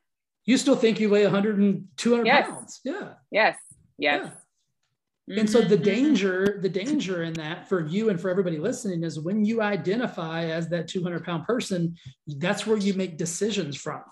you 0.46 0.58
still 0.58 0.76
think 0.76 1.00
you 1.00 1.12
weigh 1.12 1.24
100 1.24 1.60
and 1.60 1.86
200 1.98 2.26
yes. 2.26 2.50
pounds. 2.50 2.82
Yeah. 2.84 3.14
Yes. 3.30 3.58
Yes. 4.00 4.22
Yeah. 4.26 4.32
Mm-hmm. 5.30 5.40
And 5.40 5.50
so 5.50 5.62
the 5.62 5.76
mm-hmm. 5.76 5.84
danger, 5.84 6.60
the 6.62 6.70
danger 6.70 7.24
in 7.24 7.34
that 7.34 7.68
for 7.68 7.86
you 7.86 8.10
and 8.10 8.22
for 8.22 8.30
everybody 8.30 8.60
listening 8.60 9.04
is 9.04 9.20
when 9.20 9.44
you 9.44 9.62
identify 9.62 10.46
as 10.46 10.70
that 10.70 10.88
200 10.88 11.26
pound 11.26 11.46
person, 11.46 11.96
that's 12.28 12.68
where 12.68 12.78
you 12.78 12.94
make 12.94 13.18
decisions 13.18 13.76
from, 13.76 14.04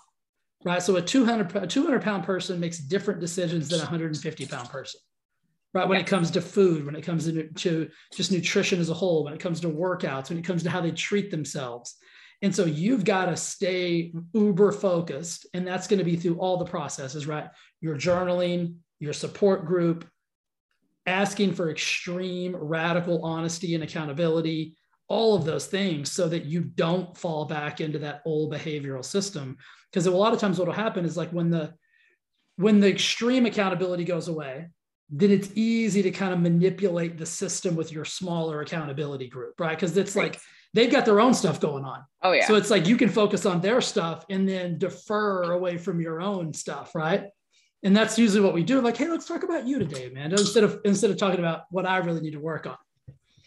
right? 0.64 0.82
So 0.82 0.96
a 0.96 1.02
200, 1.02 1.54
a 1.56 1.66
200 1.66 2.02
pound 2.02 2.24
person 2.24 2.58
makes 2.58 2.78
different 2.78 3.20
decisions 3.20 3.68
than 3.68 3.78
a 3.78 3.84
150 3.84 4.46
pound 4.46 4.68
person, 4.70 5.00
right? 5.72 5.88
When 5.88 5.98
yeah. 5.98 6.02
it 6.02 6.08
comes 6.08 6.32
to 6.32 6.40
food, 6.40 6.84
when 6.84 6.96
it 6.96 7.02
comes 7.02 7.26
to, 7.26 7.48
to 7.48 7.88
just 8.12 8.32
nutrition 8.32 8.80
as 8.80 8.90
a 8.90 8.94
whole, 8.94 9.22
when 9.22 9.34
it 9.34 9.40
comes 9.40 9.60
to 9.60 9.68
workouts, 9.68 10.30
when 10.30 10.38
it 10.38 10.44
comes 10.44 10.64
to 10.64 10.70
how 10.70 10.80
they 10.80 10.90
treat 10.90 11.30
themselves. 11.30 11.94
And 12.42 12.52
so 12.52 12.64
you've 12.64 13.04
got 13.04 13.26
to 13.26 13.36
stay 13.36 14.12
uber 14.32 14.72
focused. 14.72 15.46
And 15.54 15.64
that's 15.64 15.86
going 15.86 15.98
to 15.98 16.04
be 16.04 16.16
through 16.16 16.38
all 16.38 16.56
the 16.56 16.64
processes, 16.64 17.28
right? 17.28 17.46
Your 17.80 17.94
journaling, 17.94 18.74
your 18.98 19.12
support 19.12 19.64
group, 19.64 20.04
asking 21.06 21.52
for 21.52 21.70
extreme 21.70 22.56
radical 22.56 23.24
honesty 23.24 23.74
and 23.74 23.84
accountability 23.84 24.76
all 25.08 25.34
of 25.34 25.44
those 25.44 25.66
things 25.66 26.10
so 26.10 26.28
that 26.28 26.46
you 26.46 26.62
don't 26.62 27.16
fall 27.16 27.44
back 27.44 27.80
into 27.80 27.98
that 27.98 28.22
old 28.24 28.52
behavioral 28.52 29.04
system. 29.04 29.56
Because 29.90 30.06
a 30.06 30.10
lot 30.10 30.32
of 30.32 30.40
times 30.40 30.58
what 30.58 30.66
will 30.66 30.74
happen 30.74 31.04
is 31.04 31.16
like 31.16 31.30
when 31.30 31.50
the 31.50 31.74
when 32.56 32.80
the 32.80 32.88
extreme 32.88 33.46
accountability 33.46 34.04
goes 34.04 34.28
away 34.28 34.68
then 35.10 35.30
it's 35.30 35.50
easy 35.54 36.02
to 36.02 36.10
kind 36.10 36.32
of 36.32 36.40
manipulate 36.40 37.18
the 37.18 37.26
system 37.26 37.76
with 37.76 37.92
your 37.92 38.04
smaller 38.04 38.62
accountability 38.62 39.28
group 39.28 39.58
right? 39.60 39.76
Because 39.76 39.96
it's 39.96 40.16
like 40.16 40.40
they've 40.72 40.90
got 40.90 41.04
their 41.04 41.20
own 41.20 41.34
stuff 41.34 41.60
going 41.60 41.84
on. 41.84 42.04
Oh 42.22 42.32
yeah. 42.32 42.46
So 42.46 42.54
it's 42.54 42.70
like 42.70 42.86
you 42.86 42.96
can 42.96 43.08
focus 43.08 43.44
on 43.44 43.60
their 43.60 43.80
stuff 43.80 44.24
and 44.30 44.48
then 44.48 44.78
defer 44.78 45.52
away 45.52 45.76
from 45.78 46.00
your 46.00 46.20
own 46.20 46.52
stuff 46.54 46.94
right 46.94 47.24
and 47.84 47.94
that's 47.94 48.18
usually 48.18 48.40
what 48.40 48.54
we 48.54 48.64
do. 48.64 48.80
Like 48.80 48.96
hey 48.96 49.08
let's 49.08 49.26
talk 49.26 49.44
about 49.44 49.66
you 49.66 49.78
today 49.78 50.10
man 50.12 50.32
instead 50.32 50.64
of 50.64 50.80
instead 50.84 51.10
of 51.10 51.18
talking 51.18 51.38
about 51.38 51.64
what 51.70 51.86
i 51.86 51.98
really 51.98 52.20
need 52.20 52.32
to 52.32 52.40
work 52.40 52.66
on. 52.66 52.76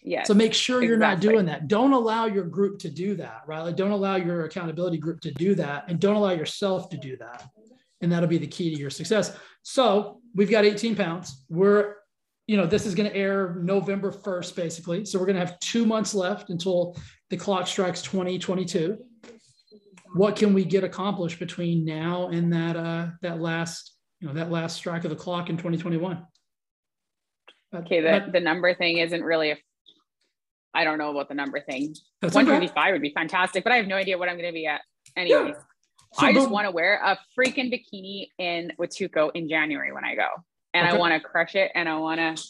Yeah 0.04 0.24
so 0.24 0.34
make 0.34 0.54
sure 0.54 0.82
you're 0.82 0.94
exactly. 0.94 1.28
not 1.28 1.34
doing 1.34 1.46
that. 1.48 1.68
Don't 1.68 1.92
allow 1.92 2.26
your 2.28 2.46
group 2.46 2.80
to 2.80 2.90
do 2.90 3.16
that 3.16 3.42
right? 3.48 3.62
Like 3.62 3.76
don't 3.76 3.92
allow 3.92 4.16
your 4.16 4.46
accountability 4.46 4.98
group 4.98 5.20
to 5.22 5.34
do 5.34 5.56
that 5.56 5.86
and 5.90 6.00
don't 6.00 6.16
allow 6.16 6.32
yourself 6.32 6.90
to 6.92 6.98
do 6.98 7.18
that. 7.18 7.50
And 8.02 8.12
that'll 8.12 8.30
be 8.30 8.38
the 8.38 8.48
key 8.48 8.74
to 8.74 8.80
your 8.80 8.92
success. 8.92 9.36
So 9.64 10.22
we've 10.36 10.52
got 10.52 10.66
18 10.66 10.96
pounds. 10.96 11.44
We're 11.50 11.96
you 12.46 12.56
know 12.56 12.66
this 12.66 12.86
is 12.86 12.96
going 12.96 13.10
to 13.10 13.16
air 13.16 13.58
november 13.62 14.12
1st 14.12 14.56
basically. 14.56 15.04
So 15.06 15.20
we're 15.20 15.26
going 15.26 15.40
to 15.40 15.46
have 15.46 15.60
two 15.60 15.86
months 15.86 16.14
left 16.14 16.52
until 16.52 16.96
the 17.30 17.38
clock 17.38 17.68
strikes 17.68 18.02
2022 18.04 18.98
what 20.14 20.38
can 20.38 20.54
we 20.54 20.64
get 20.64 20.86
accomplished 20.86 21.38
between 21.38 21.84
now 21.84 22.30
and 22.30 22.54
that 22.54 22.78
uh 22.78 23.08
that 23.22 23.42
last 23.42 23.97
you 24.20 24.28
know 24.28 24.34
that 24.34 24.52
last 24.52 24.76
strike 24.76 25.04
of 25.04 25.10
the 25.10 25.16
clock 25.16 25.50
in 25.50 25.58
2021 25.58 26.26
okay 27.76 28.02
the, 28.02 28.32
the 28.32 28.40
number 28.40 28.74
thing 28.74 28.98
isn't 28.98 29.24
really 29.24 29.52
a 29.52 29.58
i 30.74 30.84
don't 30.84 30.98
know 30.98 31.12
about 31.12 31.28
the 31.28 31.36
number 31.36 31.60
thing 31.62 31.94
125 32.22 32.72
okay. 32.72 32.92
would 32.92 33.02
be 33.02 33.14
fantastic 33.14 33.64
but 33.64 33.74
i 33.74 33.78
have 33.78 33.88
no 33.88 33.96
idea 33.96 34.18
what 34.18 34.30
i'm 34.30 34.36
going 34.36 34.50
to 34.50 34.54
be 34.54 34.66
at 34.66 34.82
anyways 35.16 35.56
yeah. 35.56 35.62
so, 36.14 36.26
i 36.26 36.34
just 36.34 36.50
want 36.50 36.66
to 36.66 36.72
wear 36.72 37.00
a 37.04 37.18
freaking 37.38 37.72
bikini 37.72 38.28
in 38.38 38.72
Huatulco 38.80 39.32
in 39.34 39.48
january 39.50 39.92
when 39.92 40.04
i 40.04 40.16
go 40.16 40.28
and 40.74 40.88
okay. 40.88 40.96
i 40.96 41.00
want 41.00 41.14
to 41.14 41.20
crush 41.20 41.56
it 41.56 41.72
and 41.76 41.88
i 41.88 41.98
want 41.98 42.20
to 42.20 42.44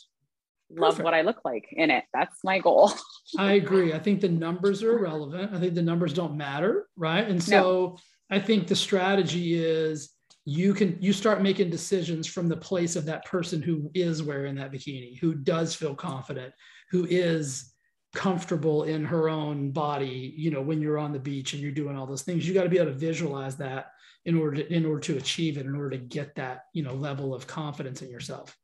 love 0.70 0.92
Perfect. 0.92 1.04
what 1.06 1.14
i 1.14 1.22
look 1.22 1.46
like 1.46 1.66
in 1.72 1.90
it 1.90 2.04
that's 2.14 2.44
my 2.44 2.60
goal 2.60 2.92
i 3.38 3.54
agree 3.54 3.94
i 3.94 4.00
think 4.00 4.20
the 4.20 4.30
numbers 4.30 4.84
are 4.84 4.98
irrelevant 4.98 5.54
i 5.54 5.60
think 5.60 5.76
the 5.76 5.82
numbers 5.82 6.14
don't 6.14 6.36
matter 6.36 6.88
right 6.98 7.28
and 7.28 7.42
so 7.42 7.62
no. 7.62 7.98
i 8.30 8.38
think 8.38 8.68
the 8.68 8.76
strategy 8.76 9.56
is 9.56 10.17
you 10.50 10.74
can 10.74 10.98
you 11.02 11.12
start 11.12 11.42
making 11.42 11.70
decisions 11.70 12.26
from 12.26 12.48
the 12.48 12.56
place 12.56 12.96
of 12.96 13.06
that 13.06 13.26
person 13.26 13.62
who 13.62 13.92
is 13.94 14.24
wearing 14.24 14.56
that 14.56 14.72
bikini 14.72 15.20
who 15.20 15.36
does 15.36 15.76
feel 15.76 15.94
confident 15.94 16.54
who 16.90 17.06
is 17.10 17.74
comfortable 18.14 18.84
in 18.84 19.04
her 19.04 19.30
own 19.30 19.72
body 19.72 20.34
you 20.36 20.50
know 20.50 20.62
when 20.62 20.82
you're 20.82 20.98
on 20.98 21.12
the 21.12 21.20
beach 21.20 21.54
and 21.54 21.62
you're 21.62 21.72
doing 21.72 21.96
all 21.96 22.08
those 22.08 22.24
things. 22.24 22.48
You 22.48 22.54
got 22.54 22.64
to 22.64 22.70
be 22.70 22.78
able 22.78 22.92
to 22.92 22.98
visualize 22.98 23.58
that 23.58 23.92
in 24.26 24.36
order 24.36 24.58
to, 24.58 24.74
in 24.74 24.86
order 24.86 25.02
to 25.02 25.18
achieve 25.18 25.58
it 25.58 25.66
in 25.66 25.76
order 25.76 25.92
to 25.92 25.98
get 25.98 26.34
that 26.36 26.64
you 26.74 26.84
know 26.84 26.94
level 26.94 27.34
of 27.34 27.46
confidence 27.48 28.02
in 28.02 28.10
yourself. 28.10 28.58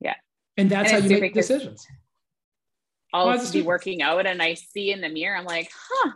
Yeah. 0.00 0.14
And 0.56 0.70
that's 0.70 0.92
and 0.92 1.02
how 1.02 1.08
you 1.08 1.20
make 1.20 1.34
decisions. 1.34 1.86
I'll 3.12 3.52
be 3.52 3.62
working 3.62 4.02
out 4.02 4.24
and 4.24 4.40
i 4.40 4.54
see 4.54 4.92
in 4.92 5.00
the 5.00 5.08
mirror 5.08 5.36
i'm 5.36 5.44
like 5.44 5.68
huh 5.74 6.12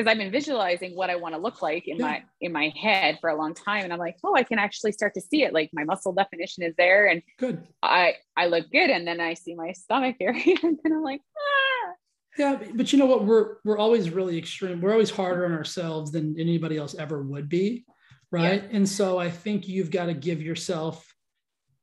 because 0.00 0.10
I've 0.10 0.16
been 0.16 0.32
visualizing 0.32 0.96
what 0.96 1.10
I 1.10 1.16
want 1.16 1.34
to 1.34 1.40
look 1.40 1.60
like 1.60 1.86
in 1.86 1.98
yeah. 1.98 2.06
my 2.06 2.22
in 2.40 2.52
my 2.52 2.72
head 2.74 3.18
for 3.20 3.28
a 3.28 3.36
long 3.36 3.52
time, 3.52 3.84
and 3.84 3.92
I'm 3.92 3.98
like, 3.98 4.16
oh, 4.24 4.34
I 4.34 4.42
can 4.44 4.58
actually 4.58 4.92
start 4.92 5.12
to 5.14 5.20
see 5.20 5.42
it. 5.42 5.52
Like 5.52 5.68
my 5.74 5.84
muscle 5.84 6.14
definition 6.14 6.62
is 6.62 6.74
there, 6.78 7.06
and 7.06 7.22
good. 7.38 7.66
I 7.82 8.14
I 8.34 8.46
look 8.46 8.70
good, 8.70 8.88
and 8.88 9.06
then 9.06 9.20
I 9.20 9.34
see 9.34 9.54
my 9.54 9.72
stomach 9.72 10.16
area, 10.18 10.56
and 10.62 10.78
then 10.82 10.92
I'm 10.92 11.02
like, 11.02 11.20
ah. 11.38 11.92
Yeah, 12.38 12.62
but 12.74 12.92
you 12.92 12.98
know 12.98 13.04
what? 13.04 13.26
We're 13.26 13.56
we're 13.62 13.76
always 13.76 14.08
really 14.08 14.38
extreme. 14.38 14.80
We're 14.80 14.92
always 14.92 15.10
harder 15.10 15.44
on 15.44 15.52
ourselves 15.52 16.12
than 16.12 16.34
anybody 16.38 16.78
else 16.78 16.94
ever 16.94 17.22
would 17.22 17.50
be, 17.50 17.84
right? 18.30 18.62
Yeah. 18.62 18.76
And 18.76 18.88
so 18.88 19.18
I 19.18 19.28
think 19.28 19.68
you've 19.68 19.90
got 19.90 20.06
to 20.06 20.14
give 20.14 20.40
yourself 20.40 21.09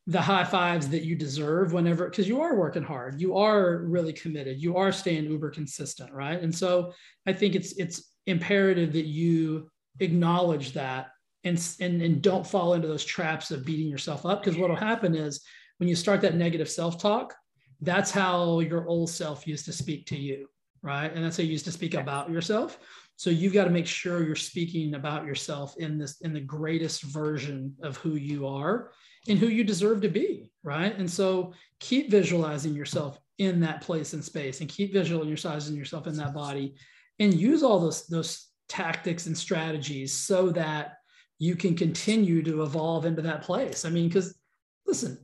the 0.07 0.21
high 0.21 0.43
fives 0.43 0.87
that 0.87 1.03
you 1.03 1.15
deserve 1.15 1.73
whenever 1.73 2.09
because 2.09 2.27
you 2.27 2.41
are 2.41 2.55
working 2.55 2.83
hard. 2.83 3.19
You 3.19 3.37
are 3.37 3.79
really 3.79 4.13
committed. 4.13 4.61
You 4.61 4.77
are 4.77 4.91
staying 4.91 5.25
uber 5.25 5.51
consistent 5.51 6.11
right? 6.13 6.41
And 6.41 6.55
so 6.55 6.93
i 7.27 7.33
think 7.33 7.55
it's 7.55 7.73
it's 7.73 8.13
imperative 8.25 8.93
that 8.93 9.05
you 9.05 9.69
acknowledge 9.99 10.73
that 10.73 11.07
and 11.43 11.57
and, 11.79 12.01
and 12.01 12.21
don't 12.21 12.47
fall 12.47 12.73
into 12.73 12.87
those 12.87 13.05
traps 13.05 13.51
of 13.51 13.65
beating 13.65 13.87
yourself 13.87 14.25
up 14.25 14.43
because 14.43 14.57
what 14.57 14.69
will 14.69 14.75
happen 14.75 15.15
is 15.15 15.41
when 15.77 15.89
you 15.89 15.95
start 15.95 16.21
that 16.21 16.35
negative 16.35 16.69
self-talk 16.69 17.35
that's 17.81 18.11
how 18.11 18.59
your 18.59 18.87
old 18.87 19.09
self 19.09 19.45
used 19.45 19.65
to 19.65 19.73
speak 19.73 20.05
to 20.07 20.17
you 20.17 20.47
right? 20.81 21.13
And 21.13 21.23
that's 21.23 21.37
how 21.37 21.43
you 21.43 21.51
used 21.51 21.65
to 21.65 21.71
speak 21.71 21.93
about 21.93 22.29
yourself. 22.29 22.79
So 23.15 23.29
you've 23.29 23.53
got 23.53 23.65
to 23.65 23.71
make 23.71 23.87
sure 23.87 24.23
you're 24.23 24.35
speaking 24.35 24.93
about 24.93 25.25
yourself 25.25 25.75
in 25.77 25.97
this 25.97 26.21
in 26.21 26.33
the 26.33 26.39
greatest 26.39 27.03
version 27.03 27.75
of 27.81 27.97
who 27.97 28.15
you 28.15 28.47
are 28.47 28.91
and 29.29 29.37
who 29.37 29.47
you 29.47 29.63
deserve 29.63 30.01
to 30.01 30.09
be, 30.09 30.51
right? 30.63 30.97
And 30.97 31.09
so 31.09 31.53
keep 31.79 32.09
visualizing 32.09 32.73
yourself 32.73 33.19
in 33.37 33.59
that 33.61 33.81
place 33.81 34.13
and 34.13 34.23
space 34.23 34.61
and 34.61 34.69
keep 34.69 34.93
visualizing 34.93 35.75
yourself 35.75 36.07
in 36.07 36.15
that 36.17 36.33
body 36.33 36.75
and 37.19 37.33
use 37.33 37.63
all 37.63 37.79
those 37.79 38.07
those 38.07 38.47
tactics 38.67 39.27
and 39.27 39.37
strategies 39.37 40.13
so 40.13 40.49
that 40.49 40.97
you 41.39 41.55
can 41.55 41.75
continue 41.75 42.41
to 42.43 42.63
evolve 42.63 43.05
into 43.05 43.21
that 43.21 43.43
place. 43.43 43.85
I 43.85 43.89
mean, 43.89 44.07
because 44.07 44.37
listen, 44.85 45.17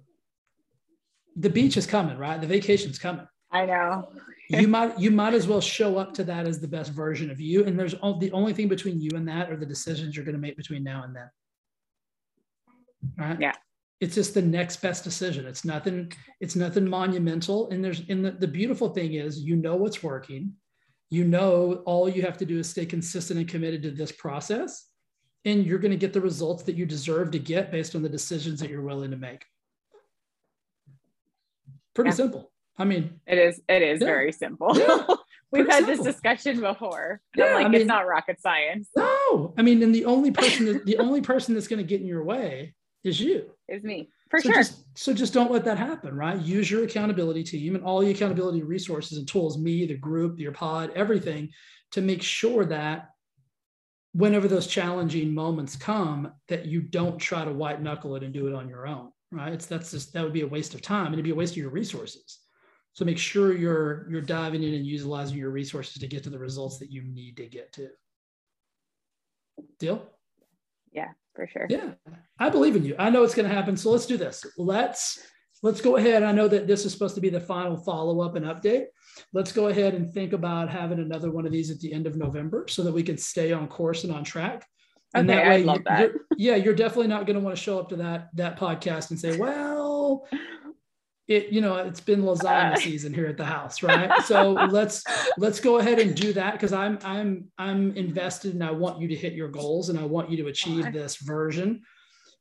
the 1.35 1.49
beach 1.49 1.75
is 1.75 1.87
coming, 1.87 2.17
right? 2.17 2.39
The 2.39 2.47
vacation's 2.47 2.99
coming. 2.99 3.27
I 3.51 3.65
know. 3.65 4.09
you 4.49 4.67
might 4.67 4.97
you 4.99 5.11
might 5.11 5.33
as 5.33 5.47
well 5.47 5.61
show 5.61 5.97
up 5.97 6.13
to 6.15 6.23
that 6.25 6.47
as 6.47 6.59
the 6.59 6.67
best 6.67 6.91
version 6.91 7.31
of 7.31 7.41
you. 7.41 7.65
And 7.65 7.77
there's 7.77 7.95
all, 7.95 8.17
the 8.17 8.31
only 8.31 8.53
thing 8.53 8.67
between 8.67 9.01
you 9.01 9.11
and 9.15 9.27
that 9.27 9.51
are 9.51 9.57
the 9.57 9.65
decisions 9.65 10.15
you're 10.15 10.25
going 10.25 10.35
to 10.35 10.41
make 10.41 10.57
between 10.57 10.83
now 10.83 11.03
and 11.03 11.15
then. 11.15 11.29
Right? 13.17 13.41
Yeah 13.41 13.53
it's 14.03 14.15
just 14.15 14.33
the 14.33 14.41
next 14.41 14.81
best 14.81 15.01
decision 15.01 15.45
it's 15.45 15.63
nothing 15.63 16.11
it's 16.41 16.57
nothing 16.57 16.85
monumental 16.87 17.69
and 17.69 17.83
there's 17.83 18.01
and 18.09 18.23
the, 18.23 18.31
the 18.31 18.47
beautiful 18.47 18.89
thing 18.89 19.13
is 19.13 19.39
you 19.39 19.55
know 19.55 19.77
what's 19.77 20.03
working 20.03 20.51
you 21.09 21.23
know 21.23 21.81
all 21.85 22.09
you 22.09 22.21
have 22.21 22.37
to 22.37 22.45
do 22.45 22.59
is 22.59 22.69
stay 22.69 22.85
consistent 22.85 23.39
and 23.39 23.47
committed 23.47 23.81
to 23.81 23.91
this 23.91 24.11
process 24.11 24.89
and 25.45 25.65
you're 25.65 25.79
going 25.79 25.91
to 25.91 25.97
get 25.97 26.11
the 26.11 26.19
results 26.19 26.63
that 26.63 26.75
you 26.75 26.85
deserve 26.85 27.31
to 27.31 27.39
get 27.39 27.71
based 27.71 27.95
on 27.95 28.01
the 28.01 28.09
decisions 28.09 28.59
that 28.59 28.69
you're 28.69 28.81
willing 28.81 29.09
to 29.09 29.17
make 29.17 29.45
pretty 31.93 32.09
yeah. 32.09 32.15
simple 32.15 32.51
i 32.77 32.83
mean 32.83 33.21
it 33.25 33.37
is 33.37 33.61
it 33.69 33.81
is 33.81 34.01
yeah. 34.01 34.05
very 34.05 34.33
simple 34.33 34.77
yeah. 34.77 35.07
We've 35.53 35.67
had 35.67 35.85
simple. 35.85 36.03
this 36.03 36.15
discussion 36.15 36.61
before. 36.61 37.21
Yeah, 37.35 37.45
I'm 37.45 37.53
like, 37.53 37.65
I 37.67 37.69
mean, 37.69 37.81
it's 37.81 37.87
not 37.87 38.07
rocket 38.07 38.41
science. 38.41 38.89
No, 38.95 39.53
I 39.55 39.61
mean, 39.61 39.83
and 39.83 39.93
the 39.93 40.05
only 40.05 40.31
person 40.31 40.65
that, 40.65 40.83
the 40.83 40.97
only 40.97 41.21
person 41.21 41.53
that's 41.53 41.67
going 41.67 41.77
to 41.77 41.83
get 41.83 42.01
in 42.01 42.07
your 42.07 42.23
way 42.23 42.73
is 43.03 43.19
you. 43.19 43.51
Is 43.67 43.83
me. 43.83 44.09
For 44.29 44.39
so 44.39 44.49
sure. 44.49 44.55
Just, 44.55 44.83
so 44.97 45.13
just 45.13 45.33
don't 45.33 45.51
let 45.51 45.65
that 45.65 45.77
happen, 45.77 46.15
right? 46.15 46.39
Use 46.39 46.71
your 46.71 46.83
accountability 46.83 47.43
team 47.43 47.75
and 47.75 47.83
all 47.83 47.99
the 47.99 48.11
accountability 48.11 48.63
resources 48.63 49.17
and 49.17 49.27
tools, 49.27 49.57
me, 49.57 49.85
the 49.85 49.97
group, 49.97 50.39
your 50.39 50.51
pod, 50.51 50.91
everything 50.95 51.49
to 51.91 52.01
make 52.01 52.23
sure 52.23 52.65
that 52.65 53.09
whenever 54.13 54.47
those 54.47 54.67
challenging 54.67 55.33
moments 55.33 55.75
come, 55.75 56.31
that 56.47 56.65
you 56.65 56.81
don't 56.81 57.19
try 57.19 57.43
to 57.43 57.51
white 57.51 57.81
knuckle 57.81 58.15
it 58.15 58.23
and 58.23 58.33
do 58.33 58.47
it 58.47 58.53
on 58.53 58.69
your 58.69 58.87
own, 58.87 59.11
right? 59.31 59.53
It's 59.53 59.65
that's 59.65 59.91
just 59.91 60.13
that 60.13 60.23
would 60.23 60.33
be 60.33 60.41
a 60.41 60.47
waste 60.47 60.73
of 60.73 60.81
time 60.81 61.07
and 61.07 61.15
it'd 61.15 61.25
be 61.25 61.31
a 61.31 61.35
waste 61.35 61.53
of 61.53 61.57
your 61.57 61.69
resources. 61.69 62.39
So 62.93 63.05
make 63.05 63.17
sure 63.17 63.53
you're 63.53 64.07
you're 64.09 64.21
diving 64.21 64.63
in 64.63 64.75
and 64.75 64.85
utilizing 64.85 65.37
your 65.37 65.49
resources 65.49 65.99
to 65.99 66.07
get 66.07 66.23
to 66.23 66.29
the 66.29 66.39
results 66.39 66.79
that 66.79 66.91
you 66.91 67.01
need 67.03 67.37
to 67.37 67.47
get 67.47 67.73
to. 67.73 67.89
Deal? 69.79 70.07
Yeah 70.91 71.09
for 71.35 71.47
sure. 71.47 71.67
Yeah, 71.69 71.91
I 72.39 72.49
believe 72.49 72.75
in 72.75 72.85
you. 72.85 72.95
I 72.99 73.09
know 73.09 73.23
it's 73.23 73.35
going 73.35 73.47
to 73.47 73.53
happen. 73.53 73.77
So 73.77 73.91
let's 73.91 74.05
do 74.05 74.17
this. 74.17 74.45
Let's 74.57 75.19
let's 75.61 75.81
go 75.81 75.95
ahead. 75.97 76.23
I 76.23 76.31
know 76.31 76.47
that 76.47 76.67
this 76.67 76.85
is 76.85 76.91
supposed 76.91 77.15
to 77.15 77.21
be 77.21 77.29
the 77.29 77.39
final 77.39 77.77
follow 77.77 78.21
up 78.21 78.35
and 78.35 78.45
update. 78.45 78.85
Let's 79.31 79.51
go 79.51 79.67
ahead 79.67 79.93
and 79.93 80.13
think 80.13 80.33
about 80.33 80.69
having 80.69 80.99
another 80.99 81.31
one 81.31 81.45
of 81.45 81.51
these 81.51 81.71
at 81.71 81.79
the 81.79 81.93
end 81.93 82.07
of 82.07 82.15
November 82.15 82.65
so 82.67 82.83
that 82.83 82.93
we 82.93 83.03
can 83.03 83.17
stay 83.17 83.51
on 83.51 83.67
course 83.67 84.03
and 84.03 84.13
on 84.13 84.23
track. 84.23 84.65
And 85.15 85.29
okay, 85.29 85.37
that 85.37 85.47
way, 85.47 85.55
I 85.55 85.57
love 85.59 85.81
that. 85.85 85.99
You're, 85.99 86.11
yeah, 86.37 86.55
you're 86.55 86.73
definitely 86.73 87.07
not 87.07 87.25
going 87.25 87.35
to 87.35 87.43
want 87.43 87.55
to 87.55 87.61
show 87.61 87.79
up 87.79 87.89
to 87.89 87.95
that 87.97 88.29
that 88.35 88.59
podcast 88.59 89.11
and 89.11 89.19
say, 89.19 89.37
"Well, 89.37 90.27
it 91.27 91.49
you 91.53 91.61
know 91.61 91.77
it's 91.77 92.01
been 92.01 92.21
lasagna 92.21 92.73
uh, 92.73 92.75
season 92.75 93.13
here 93.13 93.27
at 93.27 93.37
the 93.37 93.45
house 93.45 93.81
right? 93.81 94.11
So 94.23 94.51
let's 94.71 95.03
let's 95.37 95.59
go 95.59 95.77
ahead 95.77 95.99
and 95.99 96.15
do 96.15 96.33
that 96.33 96.53
because 96.53 96.73
i'm 96.73 96.99
i'm 97.03 97.49
i'm 97.57 97.95
invested 97.95 98.53
and 98.53 98.63
i 98.63 98.71
want 98.71 98.99
you 98.99 99.07
to 99.07 99.15
hit 99.15 99.33
your 99.33 99.47
goals 99.47 99.89
and 99.89 99.97
i 99.97 100.03
want 100.03 100.29
you 100.29 100.37
to 100.37 100.47
achieve 100.47 100.91
this 100.91 101.17
version. 101.17 101.81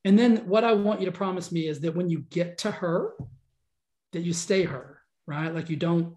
And 0.04 0.18
then 0.18 0.48
what 0.48 0.64
i 0.64 0.72
want 0.72 1.00
you 1.00 1.06
to 1.06 1.12
promise 1.12 1.52
me 1.52 1.68
is 1.68 1.80
that 1.80 1.94
when 1.94 2.10
you 2.10 2.24
get 2.30 2.58
to 2.58 2.70
her 2.70 3.14
that 4.12 4.22
you 4.22 4.32
stay 4.32 4.64
her 4.64 4.98
right? 5.26 5.54
Like 5.54 5.70
you 5.70 5.76
don't 5.76 6.16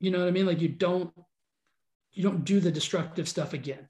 you 0.00 0.10
know 0.10 0.18
what 0.18 0.28
i 0.28 0.30
mean? 0.32 0.46
Like 0.46 0.60
you 0.60 0.68
don't 0.68 1.12
you 2.12 2.22
don't 2.22 2.44
do 2.44 2.58
the 2.60 2.72
destructive 2.72 3.28
stuff 3.28 3.52
again. 3.52 3.88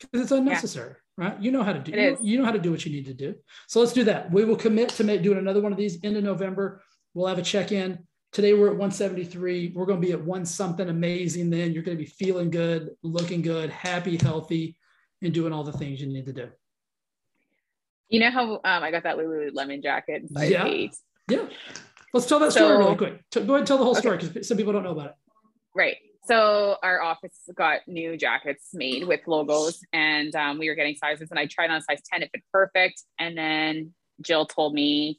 Because 0.00 0.22
it's 0.22 0.32
unnecessary 0.32 0.96
right? 1.20 1.40
You 1.40 1.52
know 1.52 1.62
how 1.62 1.72
to 1.72 1.78
do. 1.78 1.92
You, 1.92 2.16
you, 2.20 2.38
know 2.38 2.44
how 2.44 2.52
to 2.52 2.58
do 2.58 2.70
what 2.70 2.84
you 2.84 2.92
need 2.92 3.04
to 3.06 3.14
do. 3.14 3.34
So 3.68 3.78
let's 3.80 3.92
do 3.92 4.04
that. 4.04 4.32
We 4.32 4.44
will 4.44 4.56
commit 4.56 4.88
to 4.90 5.04
make, 5.04 5.22
doing 5.22 5.38
another 5.38 5.60
one 5.60 5.70
of 5.70 5.78
these 5.78 5.98
end 6.02 6.16
of 6.16 6.24
November. 6.24 6.82
We'll 7.14 7.26
have 7.26 7.38
a 7.38 7.42
check 7.42 7.72
in. 7.72 7.98
Today 8.32 8.54
we're 8.54 8.68
at 8.68 8.72
173. 8.72 9.72
We're 9.74 9.86
going 9.86 10.00
to 10.00 10.06
be 10.06 10.12
at 10.12 10.24
one 10.24 10.46
something 10.46 10.88
amazing. 10.88 11.50
Then 11.50 11.72
you're 11.72 11.82
going 11.82 11.96
to 11.96 12.02
be 12.02 12.08
feeling 12.08 12.50
good, 12.50 12.90
looking 13.02 13.42
good, 13.42 13.70
happy, 13.70 14.16
healthy, 14.16 14.76
and 15.20 15.34
doing 15.34 15.52
all 15.52 15.64
the 15.64 15.72
things 15.72 16.00
you 16.00 16.06
need 16.06 16.26
to 16.26 16.32
do. 16.32 16.48
You 18.08 18.20
know 18.20 18.30
how 18.30 18.54
um, 18.54 18.60
I 18.64 18.90
got 18.90 19.02
that 19.02 19.16
Lululemon 19.18 19.82
jacket? 19.82 20.22
Yeah. 20.30 20.66
Eight. 20.66 20.96
Yeah. 21.28 21.46
Let's 22.12 22.26
tell 22.26 22.40
that 22.40 22.52
so, 22.52 22.60
story 22.60 22.78
really 22.78 22.96
quick. 22.96 23.30
Go 23.30 23.40
ahead 23.40 23.56
and 23.56 23.66
tell 23.66 23.78
the 23.78 23.84
whole 23.84 23.92
okay. 23.92 24.00
story 24.00 24.18
because 24.18 24.48
some 24.48 24.56
people 24.56 24.72
don't 24.72 24.82
know 24.82 24.92
about 24.92 25.06
it. 25.06 25.14
Right. 25.74 25.96
So 26.30 26.76
our 26.84 27.02
office 27.02 27.36
got 27.56 27.80
new 27.88 28.16
jackets 28.16 28.68
made 28.72 29.04
with 29.04 29.18
logos, 29.26 29.80
and 29.92 30.32
um, 30.36 30.60
we 30.60 30.68
were 30.68 30.76
getting 30.76 30.94
sizes. 30.94 31.28
And 31.30 31.40
I 31.40 31.46
tried 31.46 31.70
on 31.70 31.78
a 31.78 31.82
size 31.82 31.98
ten, 32.08 32.22
it 32.22 32.30
fit 32.32 32.44
perfect. 32.52 33.02
And 33.18 33.36
then 33.36 33.92
Jill 34.22 34.46
told 34.46 34.72
me, 34.72 35.18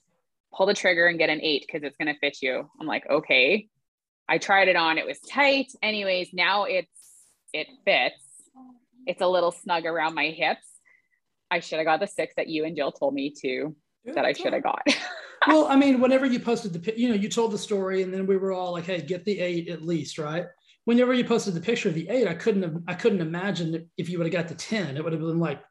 pull 0.54 0.68
the 0.68 0.74
trigger 0.74 1.08
and 1.08 1.20
get 1.20 1.30
an 1.30 1.42
eight 1.42 1.66
because 1.68 1.86
it's 1.86 1.98
going 1.98 2.08
to 2.14 2.18
fit 2.22 2.38
you. 2.42 2.70
I'm 2.80 2.88
like, 2.88 3.10
okay. 3.10 3.68
I 4.30 4.38
tried 4.38 4.70
it 4.70 4.78
on; 4.78 4.98
it 4.98 5.06
was 5.06 5.20
tight. 5.20 5.74
Anyways, 5.84 6.30
now 6.32 6.64
it's 6.64 6.88
it 7.52 7.68
fits. 7.84 8.16
It's 9.06 9.20
a 9.20 9.28
little 9.28 9.52
snug 9.52 9.86
around 9.86 10.16
my 10.16 10.28
hips. 10.28 10.66
I 11.50 11.60
should 11.60 11.80
have 11.80 11.86
got 11.86 12.00
the 12.00 12.08
six 12.08 12.36
that 12.38 12.48
you 12.48 12.64
and 12.64 12.74
Jill 12.78 12.94
told 12.94 13.14
me 13.14 13.34
to 13.42 13.76
yeah, 14.06 14.14
that 14.14 14.24
I 14.24 14.32
should 14.32 14.54
have 14.54 14.64
got. 14.64 14.84
well, 15.48 15.68
I 15.68 15.76
mean, 15.76 16.00
whenever 16.00 16.26
you 16.26 16.40
posted 16.40 16.72
the, 16.72 16.98
you 16.98 17.10
know, 17.10 17.16
you 17.16 17.28
told 17.28 17.52
the 17.52 17.58
story, 17.58 18.02
and 18.02 18.14
then 18.14 18.26
we 18.26 18.38
were 18.38 18.54
all 18.54 18.72
like, 18.72 18.86
"Hey, 18.86 19.02
get 19.02 19.26
the 19.26 19.42
eight 19.42 19.68
at 19.68 19.82
least, 19.82 20.18
right?" 20.18 20.46
Whenever 20.86 21.14
you 21.14 21.24
posted 21.24 21.54
the 21.54 21.62
picture 21.62 21.90
of 21.90 21.96
the 21.96 22.10
eight, 22.10 22.28
I 22.28 22.34
couldn't 22.34 22.64
have, 22.64 22.78
I 22.88 22.94
couldn't 22.94 23.22
imagine 23.22 23.90
if 23.98 24.10
you 24.10 24.18
would 24.18 24.28
have 24.28 24.34
got 24.34 24.48
the 24.48 24.56
10, 24.56 24.98
it 24.98 25.04
would 25.04 25.14
have 25.14 25.22
been 25.22 25.40
like, 25.40 25.62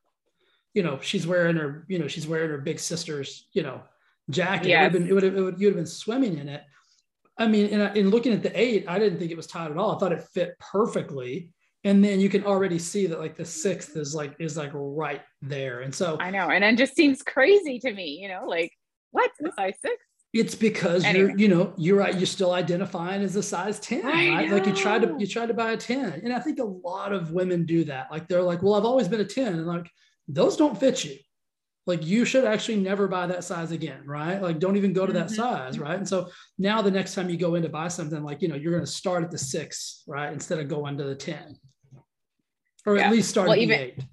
you 0.74 0.82
know, 0.82 0.98
she's 1.00 1.26
wearing 1.26 1.56
her, 1.56 1.84
you 1.88 1.98
know, 1.98 2.06
she's 2.06 2.26
wearing 2.26 2.50
her 2.50 2.58
big 2.58 2.78
sister's, 2.78 3.48
you 3.52 3.62
know, 3.62 3.82
jacket. 4.30 4.68
Yes. 4.68 4.78
It 4.78 4.82
would 4.82 4.92
have 4.92 4.92
been, 4.92 5.08
it 5.08 5.12
would 5.14 5.22
have, 5.22 5.36
it 5.36 5.40
would, 5.40 5.60
you'd 5.60 5.68
have 5.68 5.76
been 5.76 5.86
swimming 5.86 6.38
in 6.38 6.48
it. 6.48 6.62
I 7.36 7.48
mean, 7.48 7.66
in, 7.66 7.80
in 7.96 8.10
looking 8.10 8.32
at 8.32 8.42
the 8.42 8.60
eight, 8.60 8.84
I 8.86 8.98
didn't 8.98 9.18
think 9.18 9.30
it 9.30 9.36
was 9.36 9.46
tight 9.46 9.70
at 9.70 9.76
all. 9.76 9.96
I 9.96 9.98
thought 9.98 10.12
it 10.12 10.22
fit 10.34 10.56
perfectly. 10.58 11.50
And 11.82 12.04
then 12.04 12.20
you 12.20 12.28
can 12.28 12.44
already 12.44 12.78
see 12.78 13.06
that 13.06 13.18
like 13.18 13.36
the 13.36 13.44
sixth 13.44 13.96
is 13.96 14.14
like, 14.14 14.36
is 14.38 14.56
like 14.56 14.70
right 14.74 15.22
there. 15.40 15.80
And 15.80 15.94
so 15.94 16.18
I 16.20 16.30
know. 16.30 16.50
And 16.50 16.62
it 16.62 16.76
just 16.76 16.94
seems 16.94 17.22
crazy 17.22 17.78
to 17.80 17.92
me, 17.92 18.18
you 18.20 18.28
know, 18.28 18.44
like 18.46 18.72
what 19.10 19.30
size 19.56 19.74
six? 19.80 19.96
It's 20.32 20.54
because 20.54 21.04
anyway. 21.04 21.30
you're, 21.30 21.38
you 21.38 21.48
know, 21.48 21.72
you're 21.76 21.96
right. 21.96 22.14
You're 22.14 22.26
still 22.26 22.52
identifying 22.52 23.22
as 23.22 23.34
a 23.34 23.42
size 23.42 23.80
10, 23.80 24.04
right? 24.04 24.50
Like 24.50 24.64
you 24.64 24.72
tried 24.72 25.02
to, 25.02 25.16
you 25.18 25.26
tried 25.26 25.46
to 25.46 25.54
buy 25.54 25.72
a 25.72 25.76
10. 25.76 26.20
And 26.22 26.32
I 26.32 26.38
think 26.38 26.60
a 26.60 26.64
lot 26.64 27.12
of 27.12 27.32
women 27.32 27.66
do 27.66 27.84
that. 27.84 28.12
Like 28.12 28.28
they're 28.28 28.42
like, 28.42 28.62
well, 28.62 28.74
I've 28.74 28.84
always 28.84 29.08
been 29.08 29.20
a 29.20 29.24
10. 29.24 29.54
And 29.54 29.66
like, 29.66 29.90
those 30.28 30.56
don't 30.56 30.78
fit 30.78 31.04
you. 31.04 31.16
Like 31.86 32.06
you 32.06 32.24
should 32.24 32.44
actually 32.44 32.76
never 32.76 33.08
buy 33.08 33.26
that 33.26 33.42
size 33.42 33.72
again, 33.72 34.02
right? 34.06 34.40
Like 34.40 34.60
don't 34.60 34.76
even 34.76 34.92
go 34.92 35.04
to 35.04 35.12
that 35.14 35.26
mm-hmm. 35.26 35.34
size, 35.34 35.78
right? 35.80 35.96
And 35.96 36.08
so 36.08 36.28
now 36.58 36.80
the 36.80 36.92
next 36.92 37.16
time 37.16 37.28
you 37.28 37.36
go 37.36 37.56
in 37.56 37.62
to 37.64 37.68
buy 37.68 37.88
something, 37.88 38.22
like, 38.22 38.40
you 38.40 38.46
know, 38.46 38.54
you're 38.54 38.72
going 38.72 38.84
to 38.84 38.90
start 38.90 39.24
at 39.24 39.32
the 39.32 39.38
six, 39.38 40.04
right? 40.06 40.32
Instead 40.32 40.60
of 40.60 40.68
going 40.68 40.96
to 40.98 41.04
the 41.04 41.16
10 41.16 41.56
or 42.86 42.96
yeah. 42.96 43.06
at 43.06 43.12
least 43.12 43.30
start 43.30 43.48
well, 43.48 43.56
at 43.56 43.62
even, 43.62 43.78
the 43.78 43.84
eight 43.84 44.04